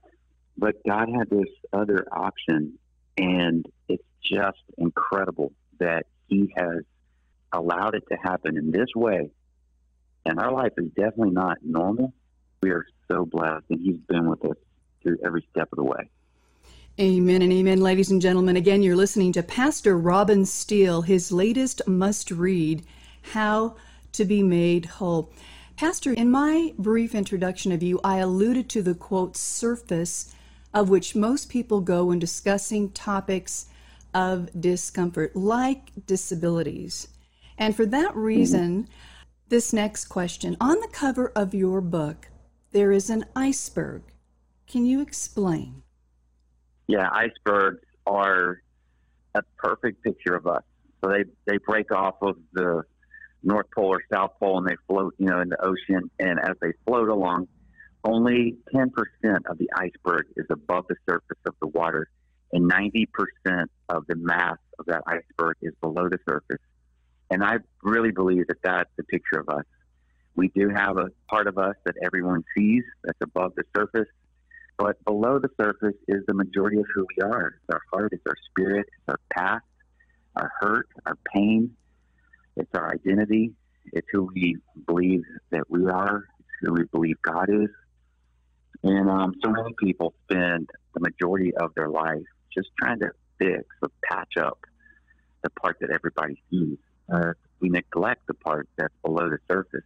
but 0.57 0.77
God 0.87 1.09
had 1.11 1.29
this 1.29 1.49
other 1.73 2.07
option, 2.11 2.79
and 3.19 3.67
it's 3.89 4.05
just 4.23 4.63
incredible 4.79 5.53
that 5.79 6.07
He 6.29 6.53
has 6.57 6.83
allowed 7.53 7.95
it 7.95 8.05
to 8.11 8.17
happen 8.17 8.57
in 8.57 8.71
this 8.71 8.89
way. 8.95 9.31
And 10.25 10.41
our 10.41 10.51
life 10.51 10.73
is 10.79 10.87
definitely 10.97 11.31
not 11.31 11.59
normal. 11.63 12.13
We 12.63 12.71
are 12.71 12.87
so 13.11 13.27
blessed, 13.27 13.67
and 13.71 13.81
He's 13.81 13.99
been 14.09 14.29
with 14.29 14.45
us 14.45 14.57
through 15.03 15.19
every 15.25 15.47
step 15.51 15.69
of 15.73 15.77
the 15.77 15.85
way. 15.85 16.09
Amen 16.99 17.43
and 17.43 17.53
amen, 17.53 17.81
ladies 17.83 18.11
and 18.11 18.23
gentlemen. 18.23 18.57
Again, 18.57 18.83
you're 18.83 18.97
listening 18.97 19.31
to 19.35 19.43
Pastor 19.43 19.99
Robin 19.99 20.47
Steele, 20.47 21.03
his 21.03 21.31
latest 21.31 21.87
must 21.87 22.31
read, 22.31 22.83
How 23.21 23.77
to 24.13 24.25
Be 24.25 24.43
Made 24.43 24.87
Whole. 24.87 25.31
Pastor, 25.77 26.15
in 26.15 26.31
my 26.31 26.73
brief 26.79 27.15
introduction 27.15 27.71
of 27.71 27.83
you, 27.83 28.01
I 28.03 28.17
alluded 28.17 28.71
to 28.71 28.83
the 28.83 28.95
quote 28.95 29.37
surface 29.37 30.35
of 30.73 30.89
which 30.89 31.15
most 31.15 31.51
people 31.51 31.83
go 31.83 32.07
when 32.07 32.19
discussing 32.19 32.91
topics 32.93 33.67
of 34.15 34.49
discomfort, 34.59 35.37
like 35.37 35.91
disabilities. 36.07 37.09
And 37.59 37.77
for 37.77 37.85
that 37.87 38.17
reason, 38.17 38.85
mm-hmm. 38.85 38.93
this 39.51 39.75
next 39.75 40.07
question 40.07 40.57
on 40.63 40.81
the 40.81 40.89
cover 40.89 41.31
of 41.37 41.53
your 41.53 41.83
book, 41.83 42.29
there 42.73 42.91
is 42.91 43.11
an 43.11 43.27
iceberg. 43.37 44.03
Can 44.67 44.87
you 44.87 45.03
explain? 45.03 45.83
Yeah, 46.87 47.11
icebergs 47.13 47.85
are 48.07 48.63
a 49.35 49.43
perfect 49.59 50.03
picture 50.03 50.35
of 50.35 50.47
us. 50.47 50.63
So 51.05 51.11
they, 51.11 51.25
they 51.45 51.59
break 51.59 51.93
off 51.93 52.17
of 52.23 52.37
the 52.55 52.83
North 53.43 53.67
Pole 53.75 53.95
or 53.95 54.03
South 54.13 54.33
Pole 54.41 54.59
and 54.59 54.67
they 54.67 54.77
float, 54.87 55.15
you 55.19 55.27
know, 55.27 55.41
in 55.41 55.49
the 55.49 55.65
ocean. 55.65 56.11
And 56.19 56.41
as 56.41 56.57
they 56.61 56.73
float 56.87 57.09
along, 57.09 57.49
only 58.05 58.57
10% 58.75 58.91
of 59.49 59.59
the 59.59 59.69
iceberg 59.77 60.27
is 60.37 60.47
above 60.51 60.87
the 60.89 60.97
surface 61.09 61.39
of 61.47 61.55
the 61.61 61.67
water, 61.69 62.09
and 62.53 62.71
90% 62.71 63.07
of 63.89 64.07
the 64.07 64.15
mass 64.17 64.59
of 64.79 64.87
that 64.87 65.03
iceberg 65.07 65.57
is 65.63 65.75
below 65.81 66.09
the 66.09 66.19
surface. 66.29 66.63
And 67.31 67.43
I 67.43 67.57
really 67.83 68.13
believe 68.13 68.47
that 68.47 68.59
that's 68.63 68.91
a 69.01 69.03
picture 69.03 69.41
of 69.41 69.49
us. 69.49 69.65
We 70.37 70.49
do 70.49 70.69
have 70.69 70.99
a 70.99 71.11
part 71.29 71.49
of 71.49 71.59
us 71.59 71.75
that 71.85 71.95
everyone 72.05 72.45
sees 72.57 72.85
that's 73.03 73.19
above 73.23 73.55
the 73.57 73.65
surface, 73.75 74.09
but 74.79 75.03
below 75.05 75.39
the 75.39 75.49
surface 75.61 75.97
is 76.07 76.23
the 76.27 76.35
majority 76.35 76.79
of 76.79 76.85
who 76.95 77.07
we 77.17 77.23
are. 77.25 77.55
It's 77.57 77.73
our 77.73 77.81
heart, 77.93 78.13
it's 78.13 78.23
our 78.29 78.37
spirit, 78.51 78.87
it's 78.87 79.09
our 79.09 79.21
past, 79.31 79.65
our 80.37 80.53
hurt, 80.61 80.89
our 81.07 81.17
pain, 81.35 81.75
it's 82.57 82.71
our 82.75 82.93
identity, 82.93 83.53
it's 83.93 84.07
who 84.13 84.31
we 84.35 84.57
believe 84.87 85.23
that 85.51 85.71
we 85.71 85.87
are, 85.87 86.25
it's 86.39 86.49
who 86.63 86.73
we 86.75 86.85
believe 86.85 87.17
God 87.23 87.49
is, 87.49 87.69
and 88.83 89.11
um, 89.11 89.35
so 89.43 89.51
many 89.51 89.75
people 89.79 90.15
spend 90.25 90.71
the 90.95 91.01
majority 91.01 91.55
of 91.55 91.75
their 91.75 91.89
life 91.89 92.23
just 92.55 92.69
trying 92.79 93.01
to 93.01 93.11
fix 93.39 93.65
or 93.83 93.91
patch 94.05 94.37
up 94.41 94.59
the 95.43 95.51
part 95.51 95.77
that 95.81 95.91
everybody 95.91 96.41
sees. 96.51 96.79
Uh, 97.13 97.33
we 97.61 97.69
neglect 97.69 98.27
the 98.27 98.35
part 98.35 98.69
that's 98.77 98.95
below 99.05 99.29
the 99.29 99.39
surface, 99.51 99.85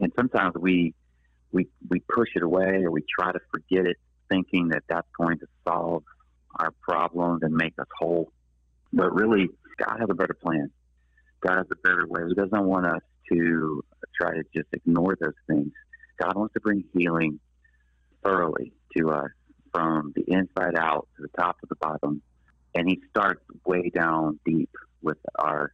and 0.00 0.12
sometimes 0.16 0.54
we 0.54 0.94
we 1.52 1.66
we 1.88 2.00
push 2.00 2.28
it 2.34 2.42
away 2.42 2.82
or 2.84 2.90
we 2.90 3.02
try 3.18 3.32
to 3.32 3.40
forget 3.50 3.86
it, 3.86 3.96
thinking 4.28 4.68
that 4.68 4.84
that's 4.88 5.08
going 5.16 5.38
to 5.38 5.46
solve 5.66 6.04
our 6.58 6.70
problems 6.82 7.42
and 7.42 7.54
make 7.54 7.78
us 7.78 7.86
whole. 7.98 8.32
But 8.92 9.14
really, 9.14 9.48
God 9.78 9.98
has 10.00 10.08
a 10.10 10.14
better 10.14 10.34
plan. 10.34 10.70
God 11.40 11.56
has 11.58 11.66
a 11.70 11.76
better 11.76 12.06
way. 12.06 12.22
He 12.28 12.34
doesn't 12.34 12.64
want 12.64 12.86
us 12.86 13.02
to 13.32 13.84
try 14.20 14.34
to 14.34 14.42
just 14.54 14.68
ignore 14.72 15.16
those 15.20 15.34
things. 15.46 15.72
God 16.20 16.34
wants 16.36 16.54
to 16.54 16.60
bring 16.60 16.84
healing 16.96 17.38
thoroughly 18.24 18.72
to 18.96 19.10
us 19.10 19.30
from 19.72 20.12
the 20.16 20.24
inside 20.26 20.76
out 20.76 21.08
to 21.16 21.22
the 21.22 21.28
top 21.40 21.60
to 21.60 21.66
the 21.68 21.76
bottom. 21.76 22.22
And 22.74 22.88
he 22.88 23.00
starts 23.10 23.42
way 23.64 23.90
down 23.90 24.40
deep 24.44 24.70
with 25.02 25.18
our 25.38 25.72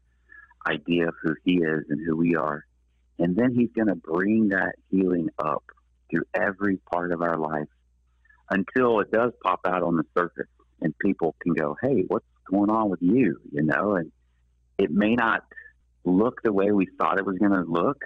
idea 0.66 1.09
of 1.09 1.14
who 1.23 1.35
he 1.44 1.56
is 1.56 1.85
and 1.88 2.00
who 2.04 2.16
we 2.16 2.35
are. 2.35 2.64
And 3.18 3.37
then 3.37 3.54
he's 3.54 3.71
going 3.75 3.88
to 3.88 3.94
bring 3.94 4.49
that 4.49 4.75
healing 4.90 5.28
up 5.38 5.64
through 6.11 6.25
every 6.35 6.76
part 6.92 7.12
of 7.12 7.23
our 7.23 7.38
life 7.38 7.68
until 8.50 9.00
it 9.00 9.11
does 9.11 9.33
pop 9.42 9.61
out 9.66 9.83
on 9.83 9.97
the 9.97 10.04
surface 10.16 10.49
and 10.80 10.97
people 10.99 11.35
can 11.40 11.54
go, 11.54 11.76
hey, 11.80 12.04
what's 12.09 12.26
going 12.50 12.71
on 12.71 12.90
with 12.90 13.00
you? 13.00 13.40
You 13.52 13.62
know, 13.62 13.94
and 13.97 14.12
it 14.78 14.90
may 14.90 15.14
not 15.14 15.44
look 16.04 16.42
the 16.42 16.52
way 16.52 16.70
we 16.70 16.86
thought 16.98 17.18
it 17.18 17.26
was 17.26 17.38
going 17.38 17.52
to 17.52 17.64
look, 17.68 17.98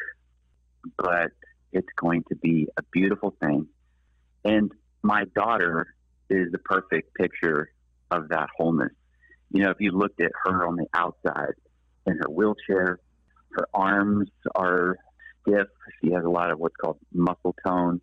but 0.97 1.31
it's 1.73 1.89
going 1.97 2.25
to 2.29 2.37
be 2.37 2.69
a 2.77 2.83
beautiful 2.93 3.35
thing 3.41 3.69
and 4.45 4.73
my 5.03 5.25
daughter 5.35 5.95
is 6.31 6.51
the 6.53 6.59
perfect 6.59 7.15
picture 7.15 7.71
of 8.11 8.29
that 8.29 8.49
wholeness. 8.57 8.93
You 9.51 9.65
know, 9.65 9.71
if 9.71 9.81
you 9.81 9.93
looked 9.93 10.21
at 10.21 10.33
her 10.45 10.67
on 10.67 10.77
the 10.77 10.87
outside 10.95 11.55
in 12.07 12.15
her 12.15 12.29
wheelchair, 12.29 12.99
her 13.51 13.69
arms 13.73 14.29
are 14.55 14.97
stiff. 15.43 15.69
She 16.03 16.13
has 16.13 16.25
a 16.25 16.29
lot 16.29 16.51
of 16.51 16.59
what's 16.59 16.77
called 16.77 16.99
muscle 17.13 17.55
tone, 17.65 18.01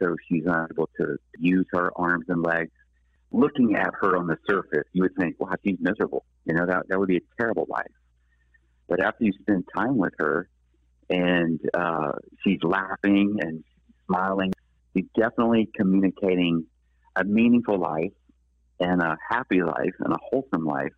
so 0.00 0.16
she's 0.28 0.44
unable 0.46 0.88
to 0.98 1.18
use 1.38 1.66
her 1.72 1.90
arms 1.96 2.26
and 2.28 2.42
legs. 2.42 2.72
Looking 3.32 3.74
at 3.76 3.90
her 4.00 4.16
on 4.16 4.26
the 4.26 4.38
surface, 4.48 4.84
you 4.92 5.02
would 5.02 5.16
think, 5.16 5.38
wow, 5.38 5.52
she's 5.64 5.76
miserable. 5.80 6.24
You 6.44 6.54
know, 6.54 6.66
that, 6.66 6.88
that 6.88 6.98
would 6.98 7.08
be 7.08 7.18
a 7.18 7.20
terrible 7.38 7.66
life. 7.68 7.86
But 8.88 9.02
after 9.02 9.24
you 9.24 9.32
spend 9.40 9.64
time 9.74 9.96
with 9.96 10.14
her 10.18 10.48
and 11.10 11.60
uh, 11.74 12.12
she's 12.42 12.62
laughing 12.62 13.38
and 13.40 13.64
smiling, 14.06 14.52
she's 14.94 15.06
definitely 15.18 15.68
communicating 15.74 16.66
a 17.16 17.24
meaningful 17.24 17.78
life 17.78 18.12
and 18.78 19.00
a 19.00 19.16
happy 19.28 19.62
life 19.62 19.94
and 20.00 20.12
a 20.12 20.18
wholesome 20.30 20.64
life. 20.64 20.92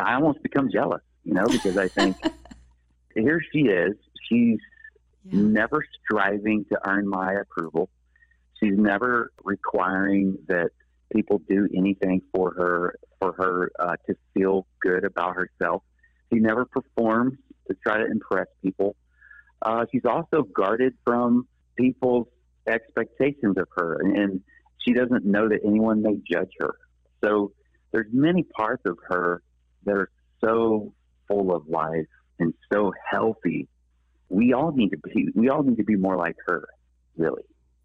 I 0.00 0.14
almost 0.14 0.42
become 0.42 0.70
jealous, 0.70 1.02
you 1.24 1.34
know, 1.34 1.46
because 1.46 1.76
I 1.76 1.88
think 1.88 2.16
here 3.14 3.40
she 3.52 3.60
is. 3.60 3.94
She's 4.28 4.58
yeah. 5.24 5.40
never 5.40 5.84
striving 6.04 6.64
to 6.72 6.78
earn 6.88 7.08
my 7.08 7.34
approval. 7.34 7.88
She's 8.60 8.76
never 8.76 9.32
requiring 9.44 10.38
that 10.48 10.70
people 11.14 11.40
do 11.48 11.68
anything 11.74 12.22
for 12.34 12.52
her 12.54 12.94
for 13.20 13.32
her 13.32 13.70
uh, 13.78 13.96
to 14.06 14.14
feel 14.34 14.66
good 14.80 15.04
about 15.04 15.36
herself. 15.36 15.82
She 16.32 16.38
never 16.38 16.64
performs 16.64 17.38
to 17.68 17.76
try 17.82 17.98
to 17.98 18.06
impress 18.06 18.46
people. 18.62 18.96
Uh, 19.62 19.86
she's 19.90 20.04
also 20.04 20.42
guarded 20.42 20.94
from 21.04 21.46
people's 21.76 22.28
expectations 22.66 23.56
of 23.56 23.68
her, 23.76 24.00
and, 24.00 24.16
and 24.16 24.40
she 24.78 24.92
doesn't 24.92 25.24
know 25.24 25.48
that 25.48 25.60
anyone 25.64 26.02
may 26.02 26.16
judge 26.30 26.52
her. 26.60 26.76
So 27.24 27.52
there's 27.92 28.06
many 28.12 28.42
parts 28.42 28.82
of 28.86 28.98
her 29.08 29.42
that 29.84 29.96
are 29.96 30.10
so 30.44 30.92
full 31.26 31.54
of 31.54 31.66
life 31.68 32.06
and 32.38 32.54
so 32.72 32.92
healthy. 33.10 33.68
We 34.28 34.52
all 34.52 34.72
need 34.72 34.90
to 34.90 34.98
be 34.98 35.28
we 35.34 35.48
all 35.48 35.62
need 35.62 35.78
to 35.78 35.84
be 35.84 35.96
more 35.96 36.16
like 36.16 36.36
her, 36.46 36.68
really. 37.16 37.42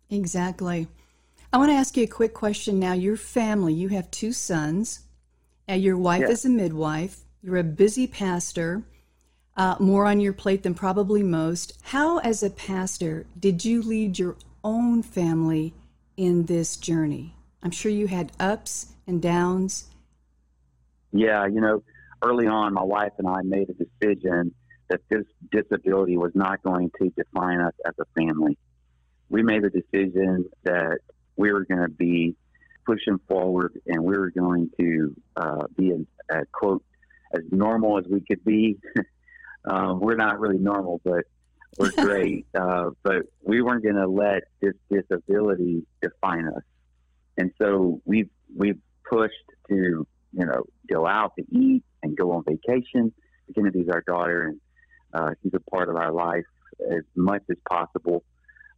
Exactly. 0.09 0.87
I 1.51 1.57
want 1.57 1.71
to 1.71 1.75
ask 1.75 1.95
you 1.97 2.03
a 2.03 2.07
quick 2.07 2.33
question 2.33 2.79
now. 2.79 2.93
Your 2.93 3.15
family, 3.15 3.73
you 3.73 3.89
have 3.89 4.11
two 4.11 4.33
sons, 4.33 5.01
and 5.67 5.81
your 5.81 5.97
wife 5.97 6.21
yes. 6.21 6.31
is 6.31 6.45
a 6.45 6.49
midwife. 6.49 7.19
You're 7.45 7.57
a 7.57 7.63
busy 7.63 8.07
pastor, 8.07 8.83
uh, 9.57 9.75
more 9.77 10.05
on 10.05 10.21
your 10.21 10.31
plate 10.31 10.63
than 10.63 10.73
probably 10.73 11.21
most. 11.23 11.77
How, 11.83 12.19
as 12.19 12.41
a 12.41 12.49
pastor, 12.49 13.25
did 13.37 13.65
you 13.65 13.81
lead 13.81 14.17
your 14.17 14.37
own 14.63 15.03
family 15.03 15.73
in 16.15 16.45
this 16.45 16.77
journey? 16.77 17.35
I'm 17.61 17.71
sure 17.71 17.91
you 17.91 18.07
had 18.07 18.31
ups 18.39 18.93
and 19.05 19.21
downs. 19.21 19.89
Yeah, 21.11 21.45
you 21.45 21.59
know, 21.59 21.83
early 22.23 22.47
on, 22.47 22.73
my 22.73 22.81
wife 22.81 23.11
and 23.17 23.27
I 23.27 23.41
made 23.43 23.69
a 23.69 23.73
decision 23.73 24.53
that 24.87 25.01
this 25.09 25.25
disability 25.51 26.15
was 26.15 26.31
not 26.33 26.63
going 26.63 26.91
to 27.01 27.09
define 27.09 27.59
us 27.59 27.73
as 27.85 27.93
a 27.99 28.05
family. 28.17 28.57
We 29.27 29.43
made 29.43 29.65
a 29.65 29.69
decision 29.69 30.49
that 30.63 30.99
we 31.35 31.51
were 31.51 31.65
going 31.65 31.81
to 31.81 31.89
be 31.89 32.37
pushing 32.85 33.19
forward 33.27 33.77
and 33.85 34.01
we 34.01 34.17
were 34.17 34.29
going 34.29 34.69
to 34.79 35.13
uh, 35.35 35.67
be 35.75 35.91
a, 35.91 36.39
a, 36.39 36.45
quote 36.53 36.83
as 37.33 37.41
normal 37.51 37.97
as 37.97 38.05
we 38.09 38.21
could 38.21 38.43
be. 38.43 38.77
um, 39.65 39.99
we're 39.99 40.15
not 40.15 40.39
really 40.39 40.59
normal, 40.59 41.01
but 41.03 41.25
we're 41.77 41.91
great. 41.97 42.45
uh, 42.55 42.91
but 43.03 43.23
we 43.41 43.61
weren't 43.61 43.83
going 43.83 43.95
to 43.95 44.07
let 44.07 44.43
this 44.61 44.73
disability 44.89 45.83
define 46.01 46.47
us. 46.47 46.63
And 47.37 47.51
so 47.59 48.01
we've 48.05 48.29
we've 48.55 48.79
pushed 49.09 49.33
to 49.69 50.07
you 50.33 50.45
know 50.45 50.63
go 50.91 51.07
out 51.07 51.33
to 51.37 51.45
eat 51.51 51.83
and 52.03 52.15
go 52.15 52.31
on 52.31 52.43
vacation. 52.43 53.11
Kennedy's 53.55 53.89
our 53.89 54.01
daughter, 54.01 54.43
and 54.47 54.59
uh, 55.13 55.31
she's 55.41 55.53
a 55.53 55.71
part 55.71 55.89
of 55.89 55.95
our 55.95 56.11
life 56.11 56.45
as 56.91 57.03
much 57.15 57.43
as 57.49 57.57
possible. 57.69 58.23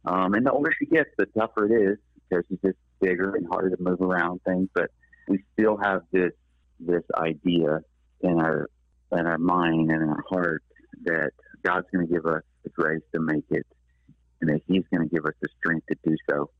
Um, 0.04 0.34
and 0.34 0.46
the 0.46 0.52
older 0.52 0.72
she 0.78 0.86
gets, 0.86 1.10
the 1.18 1.26
tougher 1.26 1.66
it 1.66 1.92
is 1.92 1.98
because 2.28 2.44
she's 2.48 2.58
just 2.64 2.78
bigger 3.00 3.34
and 3.36 3.46
harder 3.48 3.70
to 3.70 3.76
move 3.80 4.00
around 4.00 4.40
things. 4.44 4.68
But 4.74 4.90
we 5.28 5.44
still 5.52 5.76
have 5.76 6.02
this 6.12 6.32
this 6.80 7.04
idea 7.16 7.80
in 8.20 8.40
our 8.40 8.68
in 9.12 9.26
our 9.26 9.38
mind 9.38 9.90
and 9.90 10.02
in 10.02 10.08
our 10.08 10.24
heart 10.28 10.62
that 11.04 11.30
God's 11.62 11.86
going 11.92 12.06
to 12.06 12.12
give 12.12 12.26
us 12.26 12.42
the 12.64 12.70
grace 12.70 13.02
to 13.14 13.20
make 13.20 13.44
it, 13.50 13.66
and 14.40 14.50
that 14.50 14.62
He's 14.66 14.84
going 14.92 15.08
to 15.08 15.14
give 15.14 15.26
us 15.26 15.34
the 15.40 15.48
strength 15.58 15.86
to 15.88 15.96
do 16.04 16.16
so. 16.28 16.50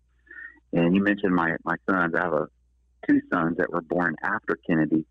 And 0.72 0.94
you 0.94 1.02
mentioned 1.02 1.34
my 1.34 1.56
my 1.64 1.76
sons. 1.88 2.14
I 2.14 2.22
have 2.22 2.32
a, 2.32 2.48
two 3.06 3.20
sons 3.32 3.56
that 3.58 3.70
were 3.70 3.82
born 3.82 4.16
after 4.22 4.58
Kennedy, 4.66 5.04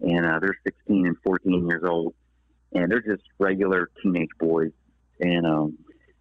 and 0.00 0.26
uh, 0.26 0.38
they're 0.40 0.58
16 0.64 1.06
and 1.06 1.16
14 1.24 1.66
years 1.66 1.82
old, 1.84 2.14
and 2.72 2.90
they're 2.90 3.02
just 3.02 3.22
regular 3.38 3.90
teenage 4.02 4.30
boys. 4.38 4.72
And 5.20 5.46
um, 5.46 5.78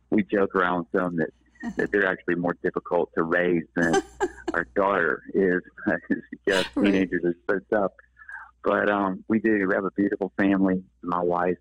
we 0.10 0.24
joke 0.24 0.56
around 0.56 0.80
with 0.80 0.92
them 0.92 1.16
that 1.18 1.30
that 1.78 1.92
they're 1.92 2.08
actually 2.08 2.36
more 2.36 2.58
difficult 2.64 3.12
to 3.16 3.24
raise 3.24 3.64
than 3.76 4.02
our 4.54 4.66
daughter 4.76 5.22
is. 5.34 5.62
yes, 6.48 6.66
teenagers 6.76 7.24
are 7.24 7.36
so 7.50 7.60
tough. 7.70 7.92
But 8.64 8.90
um, 8.90 9.24
we 9.28 9.40
do. 9.40 9.68
We 9.68 9.76
have 9.76 9.86
a 9.86 9.92
beautiful 9.92 10.32
family. 10.38 10.84
My 11.02 11.22
wife 11.22 11.58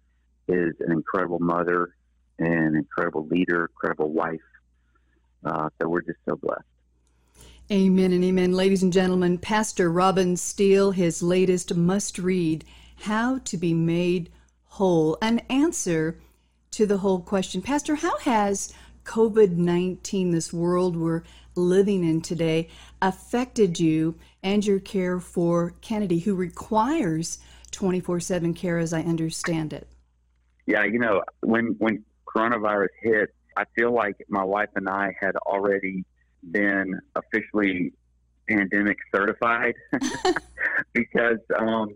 is 0.49 0.75
an 0.81 0.93
incredible 0.93 1.39
mother, 1.39 1.95
an 2.39 2.77
incredible 2.77 3.27
leader, 3.27 3.71
incredible 3.73 4.11
wife. 4.11 4.41
Uh, 5.45 5.71
so 5.81 5.89
we're 5.89 6.03
just 6.03 6.19
so 6.29 6.37
blessed. 6.37 6.65
Amen 7.73 8.13
and 8.13 8.25
amen. 8.25 8.53
Ladies 8.53 8.83
and 8.83 8.93
gentlemen, 8.93 9.39
Pastor 9.39 9.91
Robin 9.91 10.37
Steele, 10.37 10.91
his 10.91 11.23
latest 11.23 11.75
must 11.75 12.19
read, 12.19 12.65
How 13.03 13.39
to 13.45 13.57
Be 13.57 13.73
Made 13.75 14.29
Whole, 14.65 15.17
an 15.23 15.39
answer 15.49 16.19
to 16.73 16.85
the 16.85 16.99
whole 16.99 17.21
question. 17.21 17.63
Pastor, 17.63 17.95
how 17.95 18.19
has 18.19 18.75
COVID 19.05 19.57
19, 19.57 20.33
this 20.33 20.53
world 20.53 20.97
we're 20.97 21.23
living 21.55 22.03
in 22.05 22.21
today, 22.21 22.69
affected 23.01 23.79
you 23.79 24.17
and 24.43 24.65
your 24.65 24.81
care 24.81 25.21
for 25.21 25.75
Kennedy, 25.81 26.21
who 26.21 26.35
requires 26.35 27.39
24 27.71 28.21
7 28.21 28.55
care, 28.55 28.79
as 28.79 28.93
I 28.93 29.03
understand 29.03 29.73
it? 29.73 29.87
Yeah, 30.67 30.85
you 30.85 30.99
know, 30.99 31.23
when, 31.41 31.77
when 31.79 32.05
coronavirus 32.27 32.89
hit, 33.03 33.35
I 33.57 33.65
feel 33.77 33.93
like 33.93 34.17
my 34.29 34.45
wife 34.45 34.71
and 34.77 34.89
I 34.89 35.15
had 35.21 35.37
already 35.37 36.05
been 36.51 36.99
officially 37.15 37.93
pandemic 38.49 38.99
certified 39.15 39.75
because 40.93 41.39
um, 41.59 41.89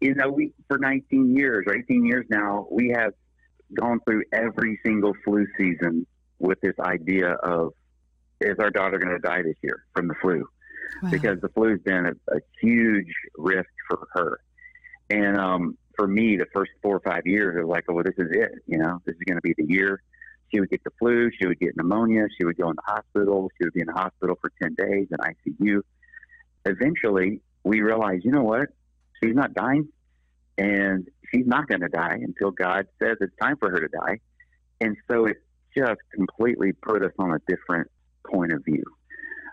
you 0.00 0.14
know 0.14 0.28
we 0.28 0.52
for 0.68 0.78
19 0.78 1.36
years 1.36 1.64
or 1.66 1.74
18 1.74 2.04
years 2.04 2.26
now 2.28 2.66
we 2.70 2.90
have 2.90 3.14
gone 3.74 4.00
through 4.06 4.22
every 4.32 4.78
single 4.84 5.14
flu 5.24 5.46
season 5.56 6.06
with 6.38 6.60
this 6.60 6.74
idea 6.80 7.32
of 7.32 7.72
is 8.40 8.56
our 8.58 8.70
daughter 8.70 8.98
going 8.98 9.12
to 9.12 9.20
die 9.20 9.42
this 9.42 9.56
year 9.62 9.84
from 9.94 10.08
the 10.08 10.14
flu 10.20 10.46
wow. 11.02 11.10
because 11.10 11.40
the 11.40 11.48
flu 11.50 11.70
has 11.70 11.80
been 11.80 12.06
a, 12.06 12.34
a, 12.34 12.40
huge 12.60 13.12
risk 13.36 13.70
for 13.88 14.08
her 14.12 14.40
and 15.10 15.36
um, 15.38 15.76
for 15.96 16.06
me 16.06 16.36
the 16.36 16.46
first 16.52 16.70
four 16.82 16.96
or 16.96 17.00
five 17.00 17.26
years 17.26 17.56
it 17.56 17.66
was 17.66 17.70
like 17.70 17.84
oh 17.88 17.94
well 17.94 18.04
this 18.04 18.14
is 18.18 18.30
it 18.30 18.50
you 18.66 18.78
know 18.78 19.00
this 19.04 19.14
is 19.14 19.22
going 19.26 19.36
to 19.36 19.42
be 19.42 19.54
the 19.56 19.72
year 19.72 20.02
she 20.52 20.60
would 20.60 20.70
get 20.70 20.84
the 20.84 20.90
flu, 20.98 21.30
she 21.38 21.46
would 21.46 21.58
get 21.58 21.76
pneumonia, 21.76 22.26
she 22.36 22.44
would 22.44 22.56
go 22.56 22.68
in 22.68 22.76
the 22.76 22.92
hospital, 22.92 23.50
she 23.56 23.64
would 23.64 23.72
be 23.72 23.80
in 23.80 23.86
the 23.86 23.94
hospital 23.94 24.36
for 24.40 24.52
10 24.62 24.74
days 24.74 25.08
in 25.10 25.16
ICU. 25.18 25.80
Eventually, 26.66 27.40
we 27.64 27.80
realized, 27.80 28.24
you 28.24 28.32
know 28.32 28.42
what? 28.42 28.68
She's 29.22 29.34
not 29.34 29.54
dying, 29.54 29.88
and 30.58 31.08
she's 31.32 31.46
not 31.46 31.68
going 31.68 31.80
to 31.80 31.88
die 31.88 32.18
until 32.22 32.50
God 32.50 32.86
says 33.02 33.16
it's 33.20 33.34
time 33.40 33.56
for 33.56 33.70
her 33.70 33.80
to 33.80 33.88
die. 33.88 34.20
And 34.80 34.96
so 35.10 35.26
it 35.26 35.38
just 35.76 36.00
completely 36.14 36.72
put 36.72 37.02
us 37.02 37.12
on 37.18 37.32
a 37.32 37.38
different 37.48 37.90
point 38.30 38.52
of 38.52 38.64
view. 38.64 38.84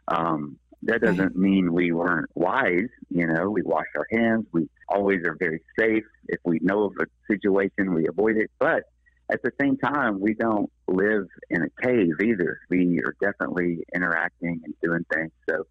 Um, 0.08 0.58
that 0.84 1.02
doesn't 1.02 1.36
mean 1.36 1.74
we 1.74 1.92
weren't 1.92 2.30
wise. 2.36 2.88
You 3.10 3.28
know, 3.28 3.50
we 3.50 3.62
wash 3.64 3.88
our 3.96 4.08
hands. 4.12 4.46
We 4.52 4.70
always 4.88 5.20
are 5.26 5.36
very 5.38 5.62
safe. 5.78 6.06
If 6.28 6.40
we 6.46 6.60
know 6.62 6.84
of 6.84 6.94
a 7.00 7.06
situation, 7.32 7.94
we 7.94 8.08
avoid 8.08 8.38
it. 8.38 8.50
But 8.60 8.84
at 9.32 9.44
the 9.44 9.52
same 9.60 9.78
time, 9.78 10.20
we 10.20 10.34
don't 10.34 10.72
live 10.88 11.28
in 11.50 11.64
a 11.64 11.86
cave 11.86 12.14
either. 12.24 12.60
We 12.70 13.00
are 13.06 13.16
definitely 13.22 13.84
interacting 13.94 14.62
and 14.64 14.74
doing 14.82 15.06
things. 15.14 15.32
So 15.50 15.68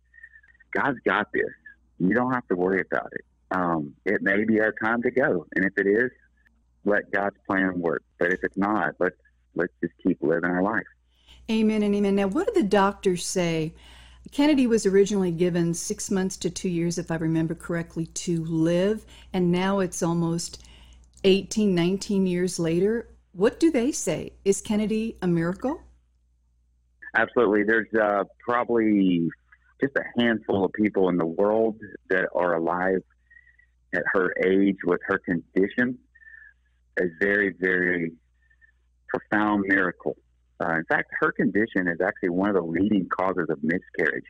God's 0.73 0.99
got 1.07 1.29
this. 1.33 1.51
You 1.99 2.15
don't 2.15 2.33
have 2.33 2.47
to 2.49 2.55
worry 2.55 2.83
about 2.91 3.11
it. 3.13 3.25
Um, 3.51 3.95
it 4.05 4.23
may 4.23 4.45
be 4.45 4.61
our 4.61 4.75
time 4.85 5.03
to 5.03 5.11
go, 5.11 5.47
and 5.57 5.65
if 5.65 5.73
it 5.79 5.87
is, 5.87 6.11
let 6.85 7.11
God's 7.11 7.37
plan 7.47 7.81
work. 7.81 8.03
But 8.19 8.33
if 8.33 8.41
it's 8.43 8.57
not, 8.59 8.95
let's 9.01 9.17
let's 9.55 9.73
just 9.83 9.95
keep 10.07 10.19
living 10.21 10.51
our 10.51 10.63
life. 10.63 10.85
Amen 11.51 11.83
and 11.83 11.95
amen. 11.95 12.15
Now, 12.15 12.27
what 12.27 12.47
did 12.47 12.55
the 12.55 12.69
doctors 12.69 13.27
say? 13.27 13.73
Kennedy 14.31 14.67
was 14.67 14.85
originally 14.85 15.31
given 15.31 15.73
six 15.75 16.11
months 16.11 16.37
to 16.39 16.51
two 16.51 16.69
years, 16.69 16.99
if 16.99 17.11
I 17.11 17.17
remember 17.17 17.55
correctly, 17.55 18.07
to 18.07 18.45
live, 18.45 19.07
and 19.33 19.51
now 19.51 19.79
it's 19.79 20.03
almost 20.03 20.63
18, 21.25 21.75
19 21.75 22.27
years 22.27 22.59
later. 22.59 23.09
What 23.33 23.59
do 23.59 23.71
they 23.71 23.93
say? 23.93 24.33
Is 24.45 24.61
Kennedy 24.61 25.17
a 25.23 25.27
miracle? 25.27 25.81
Absolutely. 27.17 27.65
There's 27.65 27.93
uh, 27.95 28.25
probably 28.41 29.29
just 29.81 29.95
a 29.97 30.21
handful 30.21 30.65
of 30.65 30.73
people 30.73 31.09
in 31.09 31.17
the 31.17 31.27
world 31.27 31.77
that 32.11 32.29
are 32.35 32.55
alive 32.55 33.03
at 33.95 34.03
her 34.13 34.35
age 34.45 34.77
with 34.85 35.01
her 35.07 35.19
condition. 35.19 35.99
A 37.01 37.05
very, 37.21 37.55
very 37.59 38.13
profound 39.09 39.65
miracle. 39.69 40.17
Uh, 40.61 40.75
in 40.75 40.85
fact, 40.85 41.11
her 41.21 41.33
condition 41.33 41.87
is 41.89 42.01
actually 42.01 42.31
one 42.31 42.49
of 42.49 42.57
the 42.57 42.63
leading 42.63 43.09
causes 43.09 43.47
of 43.49 43.59
miscarriage. 43.63 44.25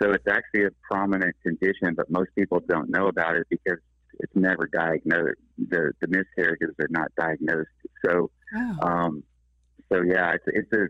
So 0.00 0.10
it's 0.10 0.26
actually 0.26 0.64
a 0.64 0.70
prominent 0.90 1.36
condition, 1.42 1.94
but 1.94 2.10
most 2.10 2.30
people 2.36 2.60
don't 2.68 2.90
know 2.90 3.06
about 3.06 3.36
it 3.36 3.46
because 3.48 3.78
it's 4.20 4.34
never 4.34 4.66
diagnosed. 4.66 5.40
The, 5.58 5.92
the 6.00 6.08
miscarriages 6.08 6.74
are 6.80 6.88
not 6.90 7.08
diagnosed 7.16 7.68
So, 8.04 8.30
wow. 8.52 8.78
um, 8.82 9.22
so 9.92 10.02
yeah, 10.02 10.32
it's 10.32 10.44
it's 10.46 10.72
a 10.72 10.88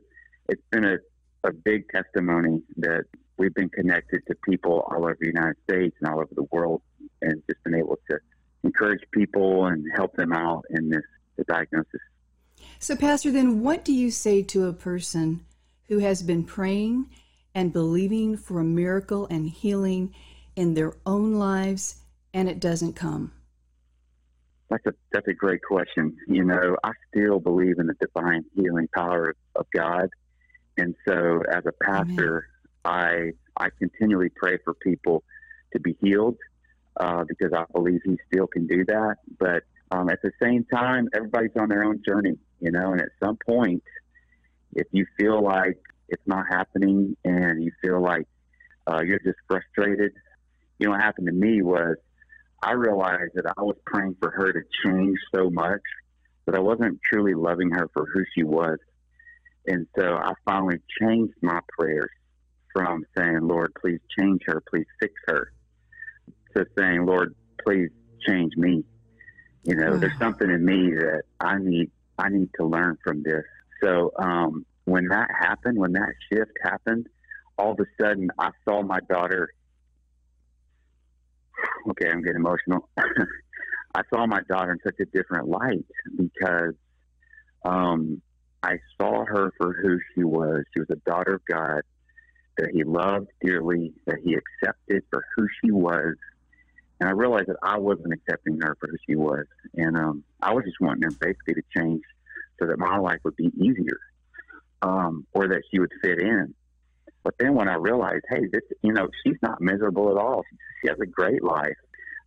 it's 0.49 0.63
been 0.71 0.85
a, 0.85 0.97
a 1.45 1.53
big 1.53 1.89
testimony 1.89 2.63
that 2.79 3.05
we've 3.37 3.55
been 3.55 3.69
connected 3.71 4.23
to 4.29 4.35
people 4.49 4.87
all 4.91 5.05
over 5.05 5.17
the 5.21 5.27
United 5.27 5.57
States 5.69 5.97
and 6.01 6.11
all 6.11 6.21
over 6.21 6.35
the 6.35 6.47
world, 6.53 6.83
and 7.23 7.43
just 7.51 7.63
been 7.65 7.75
able 7.75 7.99
to 8.11 8.19
encourage 8.63 9.03
people 9.13 9.67
and 9.67 9.85
help 9.95 10.15
them 10.17 10.33
out 10.33 10.65
in 10.71 10.89
this 10.89 11.03
the 11.37 11.45
diagnosis. 11.45 12.01
So, 12.85 12.95
Pastor, 12.95 13.33
then 13.33 13.63
what 13.63 13.83
do 13.83 13.95
you 13.95 14.11
say 14.11 14.43
to 14.43 14.67
a 14.67 14.75
person 14.75 15.47
who 15.89 16.01
has 16.01 16.23
been 16.23 16.45
praying 16.45 17.07
and 17.55 17.73
believing 17.73 18.37
for 18.37 18.61
a 18.61 18.65
miracle 18.65 19.27
and 19.31 19.49
healing 19.49 20.15
in 20.55 20.75
their 20.75 20.93
own 21.07 21.33
lives 21.37 22.03
and 22.35 22.47
it 22.47 22.61
doesn't 22.61 22.93
come? 22.93 23.33
That's 24.69 24.85
a 24.85 24.93
that's 25.13 25.27
a 25.29 25.33
great 25.33 25.63
question. 25.63 26.15
You 26.29 26.45
know, 26.45 26.77
I 26.85 26.91
still 27.09 27.41
believe 27.41 27.79
in 27.79 27.87
the 27.87 27.95
divine 27.95 28.45
healing 28.55 28.89
power 28.95 29.35
of 29.57 29.65
God, 29.75 30.11
and 30.77 30.95
so 31.09 31.41
as 31.51 31.65
a 31.65 31.73
pastor, 31.83 32.49
Amen. 32.85 33.33
I 33.57 33.65
I 33.65 33.71
continually 33.79 34.29
pray 34.29 34.59
for 34.63 34.75
people 34.75 35.23
to 35.73 35.81
be 35.81 35.97
healed 36.03 36.37
uh, 37.01 37.25
because 37.27 37.55
I 37.55 37.65
believe 37.73 38.03
He 38.05 38.19
still 38.31 38.47
can 38.47 38.67
do 38.67 38.85
that. 38.85 39.17
But 39.39 39.63
um, 39.91 40.09
at 40.09 40.21
the 40.23 40.33
same 40.43 40.65
time, 40.65 41.09
everybody's 41.15 41.57
on 41.59 41.69
their 41.69 41.85
own 41.85 42.03
journey, 42.07 42.37
you 42.65 42.71
know, 42.71 42.93
and 42.93 43.01
at 43.03 43.11
some 43.23 43.37
point, 43.47 43.83
if 44.75 44.87
you 44.91 45.05
feel 45.19 45.45
like 45.45 45.79
it's 46.09 46.27
not 46.27 46.47
happening 46.49 47.15
and 47.23 47.63
you 47.63 47.71
feel 47.83 48.01
like 48.01 48.27
uh, 48.87 49.03
you're 49.07 49.19
just 49.19 49.37
frustrated, 49.47 50.13
you 50.79 50.87
know, 50.87 50.93
what 50.93 51.03
happened 51.03 51.27
to 51.27 51.33
me 51.33 51.61
was 51.61 51.97
I 52.63 52.73
realized 52.73 53.33
that 53.35 53.45
I 53.55 53.61
was 53.61 53.77
praying 53.85 54.17
for 54.19 54.31
her 54.31 54.51
to 54.51 54.61
change 54.83 55.19
so 55.35 55.51
much 55.51 55.83
that 56.47 56.55
I 56.55 56.61
wasn't 56.61 57.01
truly 57.13 57.35
loving 57.35 57.71
her 57.73 57.91
for 57.93 58.07
who 58.07 58.25
she 58.35 58.45
was. 58.45 58.79
And 59.67 59.87
so 59.99 60.15
I 60.17 60.33
finally 60.47 60.79
changed 61.03 61.35
my 61.43 61.61
prayers 61.79 62.11
from 62.73 63.05
saying, 63.15 63.41
Lord, 63.43 63.73
please 63.79 64.01
change 64.19 64.41
her, 64.47 64.63
please 64.71 64.87
fix 65.01 65.13
her, 65.27 65.53
to 66.57 66.65
saying, 66.79 67.05
Lord, 67.05 67.35
please 67.63 67.91
change 68.27 68.57
me. 68.57 68.85
You 69.65 69.77
know, 69.77 69.99
there's 69.99 70.19
something 70.19 70.49
in 70.49 70.65
me 70.65 70.95
that 70.95 71.25
I 71.41 71.59
need 71.59 71.91
I 72.19 72.29
need 72.29 72.51
to 72.59 72.67
learn 72.67 72.97
from 73.05 73.23
this. 73.23 73.45
So 73.83 74.13
um, 74.19 74.65
when 74.85 75.09
that 75.09 75.29
happened, 75.39 75.79
when 75.79 75.93
that 75.93 76.13
shift 76.33 76.53
happened, 76.63 77.07
all 77.59 77.73
of 77.73 77.81
a 77.81 78.03
sudden 78.03 78.31
I 78.39 78.51
saw 78.69 78.83
my 78.83 79.01
daughter. 79.09 79.49
Okay, 81.91 82.11
I'm 82.11 82.23
getting 82.23 82.41
emotional. 82.41 82.89
I 83.95 84.03
saw 84.13 84.27
my 84.27 84.41
daughter 84.49 84.73
in 84.73 84.79
such 84.85 84.99
a 85.01 85.05
different 85.17 85.49
light 85.49 85.87
because 86.17 86.75
um, 87.65 88.21
I 88.63 88.79
saw 89.01 89.25
her 89.25 89.53
for 89.57 89.73
who 89.73 89.99
she 90.15 90.25
was. 90.25 90.65
She 90.75 90.81
was 90.81 90.89
a 90.91 91.11
daughter 91.11 91.35
of 91.35 91.43
God 91.51 91.83
that 92.59 92.71
He 92.73 92.85
loved 92.85 93.29
dearly, 93.41 93.93
that 94.07 94.19
He 94.25 94.35
accepted 94.35 95.03
for 95.11 95.25
who 95.37 95.47
she 95.63 95.71
was, 95.71 96.15
and 97.05 97.11
I 97.11 97.13
realized 97.13 97.49
that 97.49 97.59
I 97.63 97.77
wasn't 97.77 98.15
accepting 98.15 98.59
her 98.63 98.79
for 98.81 98.89
who 98.89 98.97
she 99.07 99.15
was, 99.15 99.45
and 99.75 99.95
um, 99.95 100.25
I 100.41 100.55
was 100.55 100.65
just 100.65 100.81
wanting 100.81 101.03
her 101.03 101.11
basically 101.11 101.53
to 101.53 101.63
change 101.77 102.01
so 102.59 102.67
that 102.67 102.79
my 102.79 102.97
life 102.97 103.19
would 103.25 103.37
be 103.37 103.51
easier, 103.59 103.99
um, 104.81 105.27
or 105.35 105.47
that 105.49 105.61
she 105.71 105.81
would 105.81 105.93
fit 106.03 106.19
in. 106.19 106.55
But 107.23 107.35
then 107.39 107.57
when 107.57 107.69
I 107.69 107.75
realized, 107.75 108.25
hey, 108.31 108.47
this, 108.51 108.63
you 108.81 108.95
know, 108.95 109.09
she's 109.23 109.37
not 109.43 109.61
miserable 109.61 110.11
at 110.13 110.17
all. 110.17 110.45
She 110.81 110.89
has 110.89 110.97
a 110.99 111.05
great 111.05 111.45
life. 111.45 111.77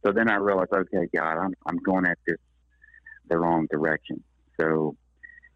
So 0.06 0.12
then 0.12 0.30
I 0.30 0.36
realized, 0.36 0.70
okay, 0.72 1.08
God, 1.12 1.40
I'm 1.40 1.56
I'm 1.66 1.78
going 1.78 2.06
at 2.06 2.20
this 2.28 2.38
the 3.30 3.40
wrong 3.40 3.66
direction. 3.72 4.24
So 4.62 4.96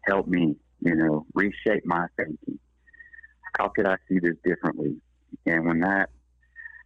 help 0.04 0.26
me, 0.26 0.56
you 0.80 0.96
know, 0.96 1.26
reshape 1.32 1.86
my 1.86 2.06
thinking. 2.16 2.58
How 3.56 3.68
could 3.68 3.86
I 3.86 3.98
see 4.08 4.18
this 4.18 4.34
differently? 4.44 4.96
And 5.46 5.64
when 5.64 5.78
that 5.78 6.10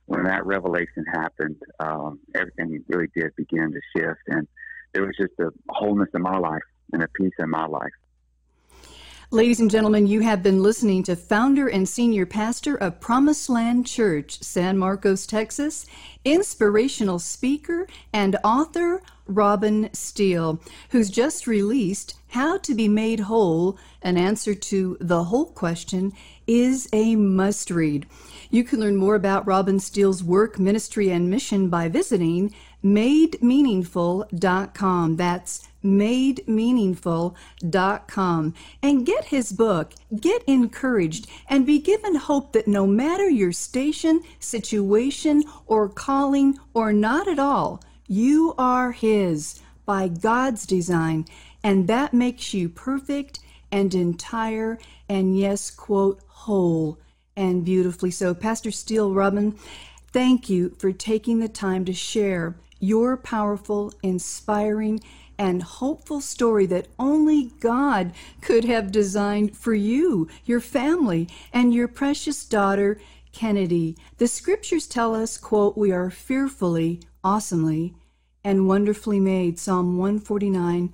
when 0.07 0.25
that 0.25 0.47
revelation 0.47 1.05
happened, 1.13 1.57
um, 1.81 2.19
everything 2.35 2.85
really 2.89 3.09
did 3.15 3.35
begin 3.37 3.73
to 3.73 3.81
shift, 3.97 4.21
and 4.29 4.47
there 4.93 5.05
was 5.05 5.17
just 5.17 5.33
a 5.41 5.51
wholeness 5.69 6.09
in 6.15 6.23
my 6.23 6.39
life 6.39 6.63
and 6.93 7.03
a 7.03 7.09
peace 7.09 7.35
in 7.39 7.51
my 7.51 7.67
life. 7.67 7.93
Ladies 9.33 9.59
and 9.59 9.69
gentlemen, 9.69 10.07
you 10.07 10.21
have 10.21 10.41
been 10.41 10.63
listening 10.63 11.03
to 11.03 11.17
founder 11.17 11.67
and 11.67 11.89
senior 11.89 12.25
pastor 12.25 12.77
of 12.77 13.01
Promised 13.01 13.51
Land 13.51 13.85
Church, 13.85 14.41
San 14.41 14.79
Marcos, 14.79 15.27
Texas, 15.27 15.85
inspirational 16.25 17.19
speaker 17.19 17.89
and 18.13 18.37
author 18.45 19.03
Robin 19.27 19.91
Steele, 19.93 20.61
who's 20.91 21.11
just 21.11 21.49
released 21.49 22.15
How 22.29 22.59
to 22.59 22.73
Be 22.73 22.87
Made 22.87 23.19
Whole, 23.19 23.77
an 24.01 24.17
answer 24.17 24.55
to 24.55 24.97
the 25.01 25.25
whole 25.25 25.47
question, 25.47 26.13
is 26.47 26.89
a 26.93 27.17
must 27.17 27.73
read. 27.73 28.07
You 28.51 28.65
can 28.65 28.81
learn 28.81 28.97
more 28.97 29.15
about 29.15 29.47
Robin 29.47 29.79
Steele's 29.81 30.25
work, 30.25 30.59
ministry, 30.59 31.11
and 31.11 31.31
mission 31.31 31.69
by 31.69 31.89
visiting 31.89 32.55
mademeaningful.com. 32.85 35.17
That's 35.17 35.69
mademeaningful.com 35.85 38.55
and 38.83 39.07
get 39.07 39.25
his 39.27 39.53
book, 39.53 39.93
get 40.21 40.43
encouraged, 40.47 41.27
and 41.49 41.67
be 41.67 41.79
given 41.79 42.17
hope 42.17 42.53
that 42.53 42.69
no 42.69 42.87
matter 42.87 43.29
your 43.29 43.53
station, 43.53 44.23
situation, 44.41 45.45
or 45.67 45.89
calling, 45.89 46.59
or 46.75 46.93
not 46.93 47.29
at 47.29 47.39
all, 47.39 47.83
you 48.07 48.55
are 48.59 48.93
his 48.93 49.61
by 49.85 50.09
God's 50.09 50.67
design, 50.67 51.27
and 51.63 51.87
that 51.89 52.15
makes 52.15 52.55
you 52.55 52.69
perfect 52.69 53.41
and 53.71 53.95
entire 53.95 54.79
and, 55.09 55.39
yes, 55.39 55.71
quote, 55.71 56.21
whole 56.27 56.99
and 57.37 57.65
beautifully 57.65 58.11
so. 58.11 58.35
Pastor 58.35 58.71
Steele 58.71 59.13
Robin, 59.13 59.57
thank 60.13 60.49
you 60.49 60.71
for 60.79 60.93
taking 60.93 61.39
the 61.39 61.49
time 61.49 61.85
to 61.85 61.93
share 61.93 62.57
your 62.81 63.17
powerful, 63.17 63.93
inspiring, 64.03 65.01
and 65.39 65.63
hopeful 65.63 66.21
story 66.21 66.67
that 66.67 66.89
only 66.99 67.51
God 67.61 68.13
could 68.41 68.65
have 68.65 68.91
designed 68.91 69.57
for 69.57 69.75
you, 69.75 70.29
your 70.45 70.61
family, 70.61 71.29
and 71.53 71.75
your 71.75 71.89
precious 71.89 72.45
daughter, 72.45 72.99
Kennedy. 73.33 73.97
The 74.17 74.29
scriptures 74.29 74.87
tell 74.87 75.15
us, 75.15 75.37
quote, 75.37 75.77
we 75.77 75.93
are 75.93 76.11
fearfully, 76.11 77.01
awesomely, 77.23 77.95
and 78.43 78.67
wonderfully 78.67 79.21
made. 79.21 79.59
Psalm 79.59 79.99
149, 79.99 80.93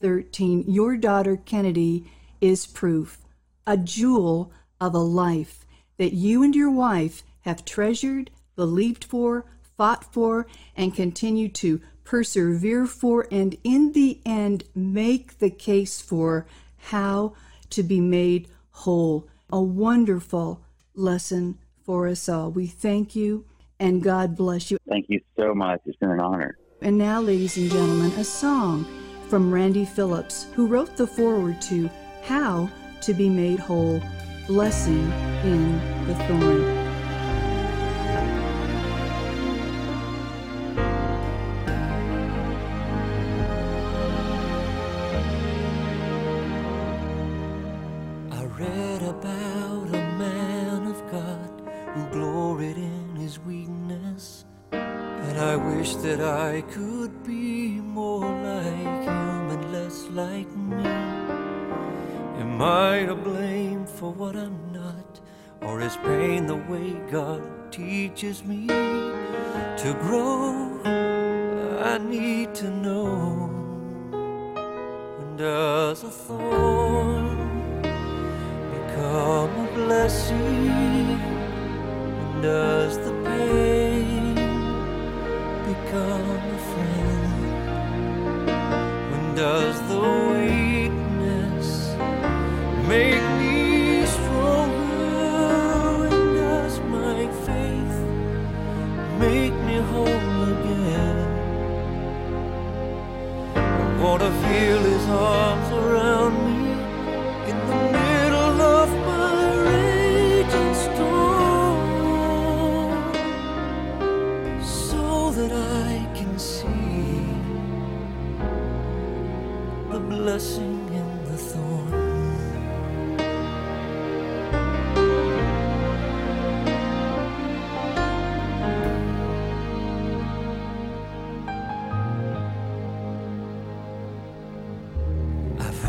13. 0.00 0.64
Your 0.68 0.96
daughter, 0.96 1.36
Kennedy, 1.36 2.10
is 2.40 2.66
proof, 2.66 3.18
a 3.66 3.76
jewel 3.76 4.52
of 4.80 4.94
a 4.94 4.98
life 4.98 5.59
that 6.00 6.14
you 6.14 6.42
and 6.42 6.56
your 6.56 6.70
wife 6.70 7.22
have 7.42 7.62
treasured, 7.62 8.30
believed 8.56 9.04
for, 9.04 9.44
fought 9.76 10.02
for, 10.02 10.46
and 10.74 10.94
continue 10.94 11.46
to 11.46 11.78
persevere 12.04 12.86
for, 12.86 13.28
and 13.30 13.54
in 13.64 13.92
the 13.92 14.18
end, 14.24 14.64
make 14.74 15.40
the 15.40 15.50
case 15.50 16.00
for 16.00 16.46
how 16.78 17.34
to 17.68 17.82
be 17.82 18.00
made 18.00 18.48
whole. 18.70 19.28
A 19.50 19.60
wonderful 19.60 20.62
lesson 20.94 21.58
for 21.84 22.08
us 22.08 22.30
all. 22.30 22.50
We 22.50 22.66
thank 22.66 23.14
you 23.14 23.44
and 23.78 24.02
God 24.02 24.34
bless 24.34 24.70
you. 24.70 24.78
Thank 24.88 25.04
you 25.10 25.20
so 25.36 25.54
much. 25.54 25.82
It's 25.84 25.98
been 25.98 26.12
an 26.12 26.20
honor. 26.20 26.56
And 26.80 26.96
now, 26.96 27.20
ladies 27.20 27.58
and 27.58 27.70
gentlemen, 27.70 28.10
a 28.12 28.24
song 28.24 28.86
from 29.28 29.52
Randy 29.52 29.84
Phillips, 29.84 30.46
who 30.54 30.66
wrote 30.66 30.96
the 30.96 31.06
foreword 31.06 31.60
to 31.62 31.90
How 32.22 32.70
to 33.02 33.12
Be 33.12 33.28
Made 33.28 33.58
Whole 33.58 34.00
Blessing 34.50 35.12
in 35.44 36.06
the 36.08 36.14
Thorn. 36.26 36.79
What 64.10 64.34
I'm 64.36 64.72
not? 64.72 65.20
Or 65.62 65.80
is 65.80 65.96
pain 65.96 66.46
the 66.46 66.56
way 66.56 66.92
God 67.10 67.42
teaches 67.72 68.44
me 68.44 68.66
to 68.66 69.96
grow? 70.00 70.80
I 70.84 71.98
need 71.98 72.54
to 72.56 72.70
know. 72.70 73.50
When 74.10 75.36
does 75.36 76.02
a 76.04 76.10
thorn 76.10 77.36
become 78.72 79.50
a 79.66 79.70
blessing? 79.74 81.18
When 82.16 82.42
does 82.42 82.98
the 82.98 83.12
pain 83.24 84.34
become 85.70 86.30
a 86.56 86.60
friend? 86.70 87.32
When 89.10 89.34
does 89.34 89.76
the 89.88 90.00
weakness 90.32 90.90
Make 92.90 93.29
I 104.22 104.28
feel 104.42 104.80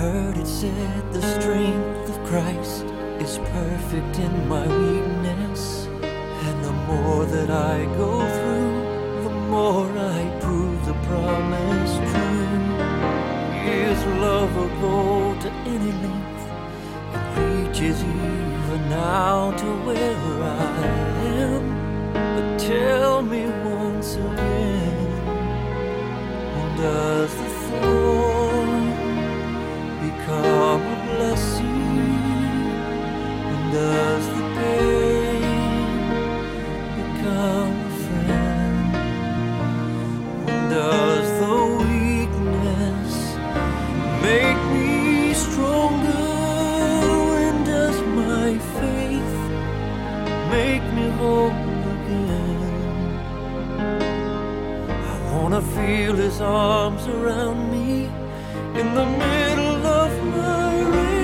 heard 0.01 0.35
it 0.35 0.47
said 0.47 1.13
the 1.13 1.21
strength 1.21 2.09
of 2.09 2.17
Christ 2.25 2.85
is 3.25 3.37
perfect 3.37 4.17
in 4.17 4.33
my 4.47 4.65
weakness. 4.65 5.85
And 6.47 6.57
the 6.65 6.75
more 6.89 7.23
that 7.25 7.51
I 7.51 7.85
go 8.03 8.13
through, 8.35 9.23
the 9.25 9.35
more 9.53 9.91
I 10.17 10.21
prove 10.41 10.79
the 10.87 10.97
promise 11.09 11.93
true. 12.11 12.57
His 13.69 13.99
love 14.25 14.51
will 14.55 14.75
go 14.89 15.39
to 15.43 15.49
any 15.73 15.91
length 16.05 16.45
and 17.13 17.25
reaches 17.43 18.01
even 18.03 18.81
now 18.89 19.51
to 19.51 19.67
where 19.85 20.43
I 20.43 20.83
am. 21.45 21.63
But 22.35 22.57
tell 22.57 23.21
me 23.21 23.43
once 23.79 24.15
again, 24.15 25.11
does 26.77 27.35
the 27.35 27.49
thorn 27.67 28.20
does 33.81 34.25
the 34.37 34.45
pain 34.59 35.41
become 36.99 37.73
a 37.87 37.93
friend? 38.03 38.93
When 40.45 40.61
does 40.77 41.27
the 41.43 41.57
weakness 41.89 43.11
make 44.27 44.61
me 44.73 44.89
stronger? 45.45 46.27
When 47.33 47.57
does 47.73 47.97
my 48.21 48.49
faith 48.79 49.37
make 50.55 50.85
me 50.97 51.05
whole 51.19 51.55
again? 51.95 52.59
I 55.13 55.17
wanna 55.33 55.63
feel 55.77 56.13
his 56.25 56.37
arms 56.41 57.03
around 57.17 57.59
me 57.75 57.91
in 58.79 58.87
the 58.99 59.07
middle 59.25 59.81
of 60.01 60.11
my 60.35 60.71
raging 60.93 61.20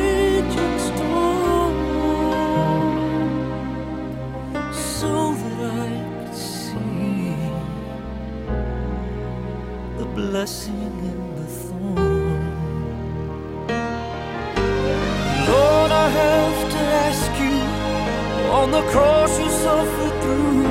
blessing 10.37 10.91
in 11.11 11.19
the 11.35 11.47
thorn. 11.61 11.95
Lord, 15.49 15.91
I 16.05 16.07
have 16.21 16.59
to 16.75 16.81
ask 17.05 17.31
you 17.43 17.57
on 18.59 18.67
the 18.69 18.83
cross 18.93 19.31
you 19.39 19.49
suffered 19.65 20.15
through. 20.21 20.61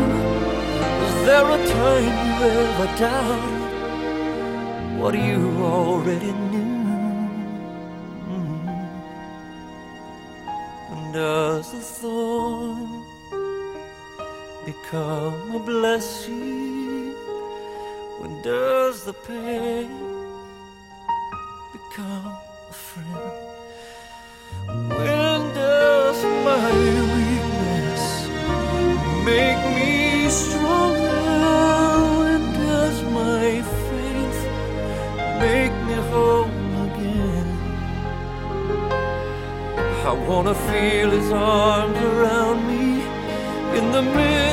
Was 1.00 1.14
there 1.28 1.48
a 1.58 1.60
time 1.80 2.14
you 2.26 2.34
ever 2.62 2.88
doubted 3.06 3.62
what 5.00 5.14
you 5.28 5.40
already 5.74 6.32
knew? 6.50 6.78
And 10.92 11.04
does 11.12 11.66
the 11.72 11.82
thorn 11.98 13.02
become 14.64 15.56
a 15.56 15.58
blessing? 15.58 16.75
Does 18.46 19.02
the 19.02 19.12
pain 19.12 19.88
become 21.72 22.26
a 22.70 22.72
friend? 22.72 23.32
When 24.88 25.40
does 25.62 26.18
my 26.46 26.68
weakness 27.16 28.04
make 29.30 29.60
me 29.74 30.28
stronger? 30.28 31.18
When 32.20 32.42
does 32.52 33.02
my 33.18 33.62
faith 33.88 34.40
make 35.40 35.74
me 35.88 35.94
whole 36.10 36.46
again? 36.86 37.48
I 40.06 40.12
wanna 40.28 40.54
feel 40.70 41.10
his 41.10 41.32
arms 41.32 41.98
around 41.98 42.58
me 42.68 43.02
in 43.76 43.90
the 43.90 44.02
middle 44.02 44.45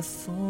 in 0.00 0.49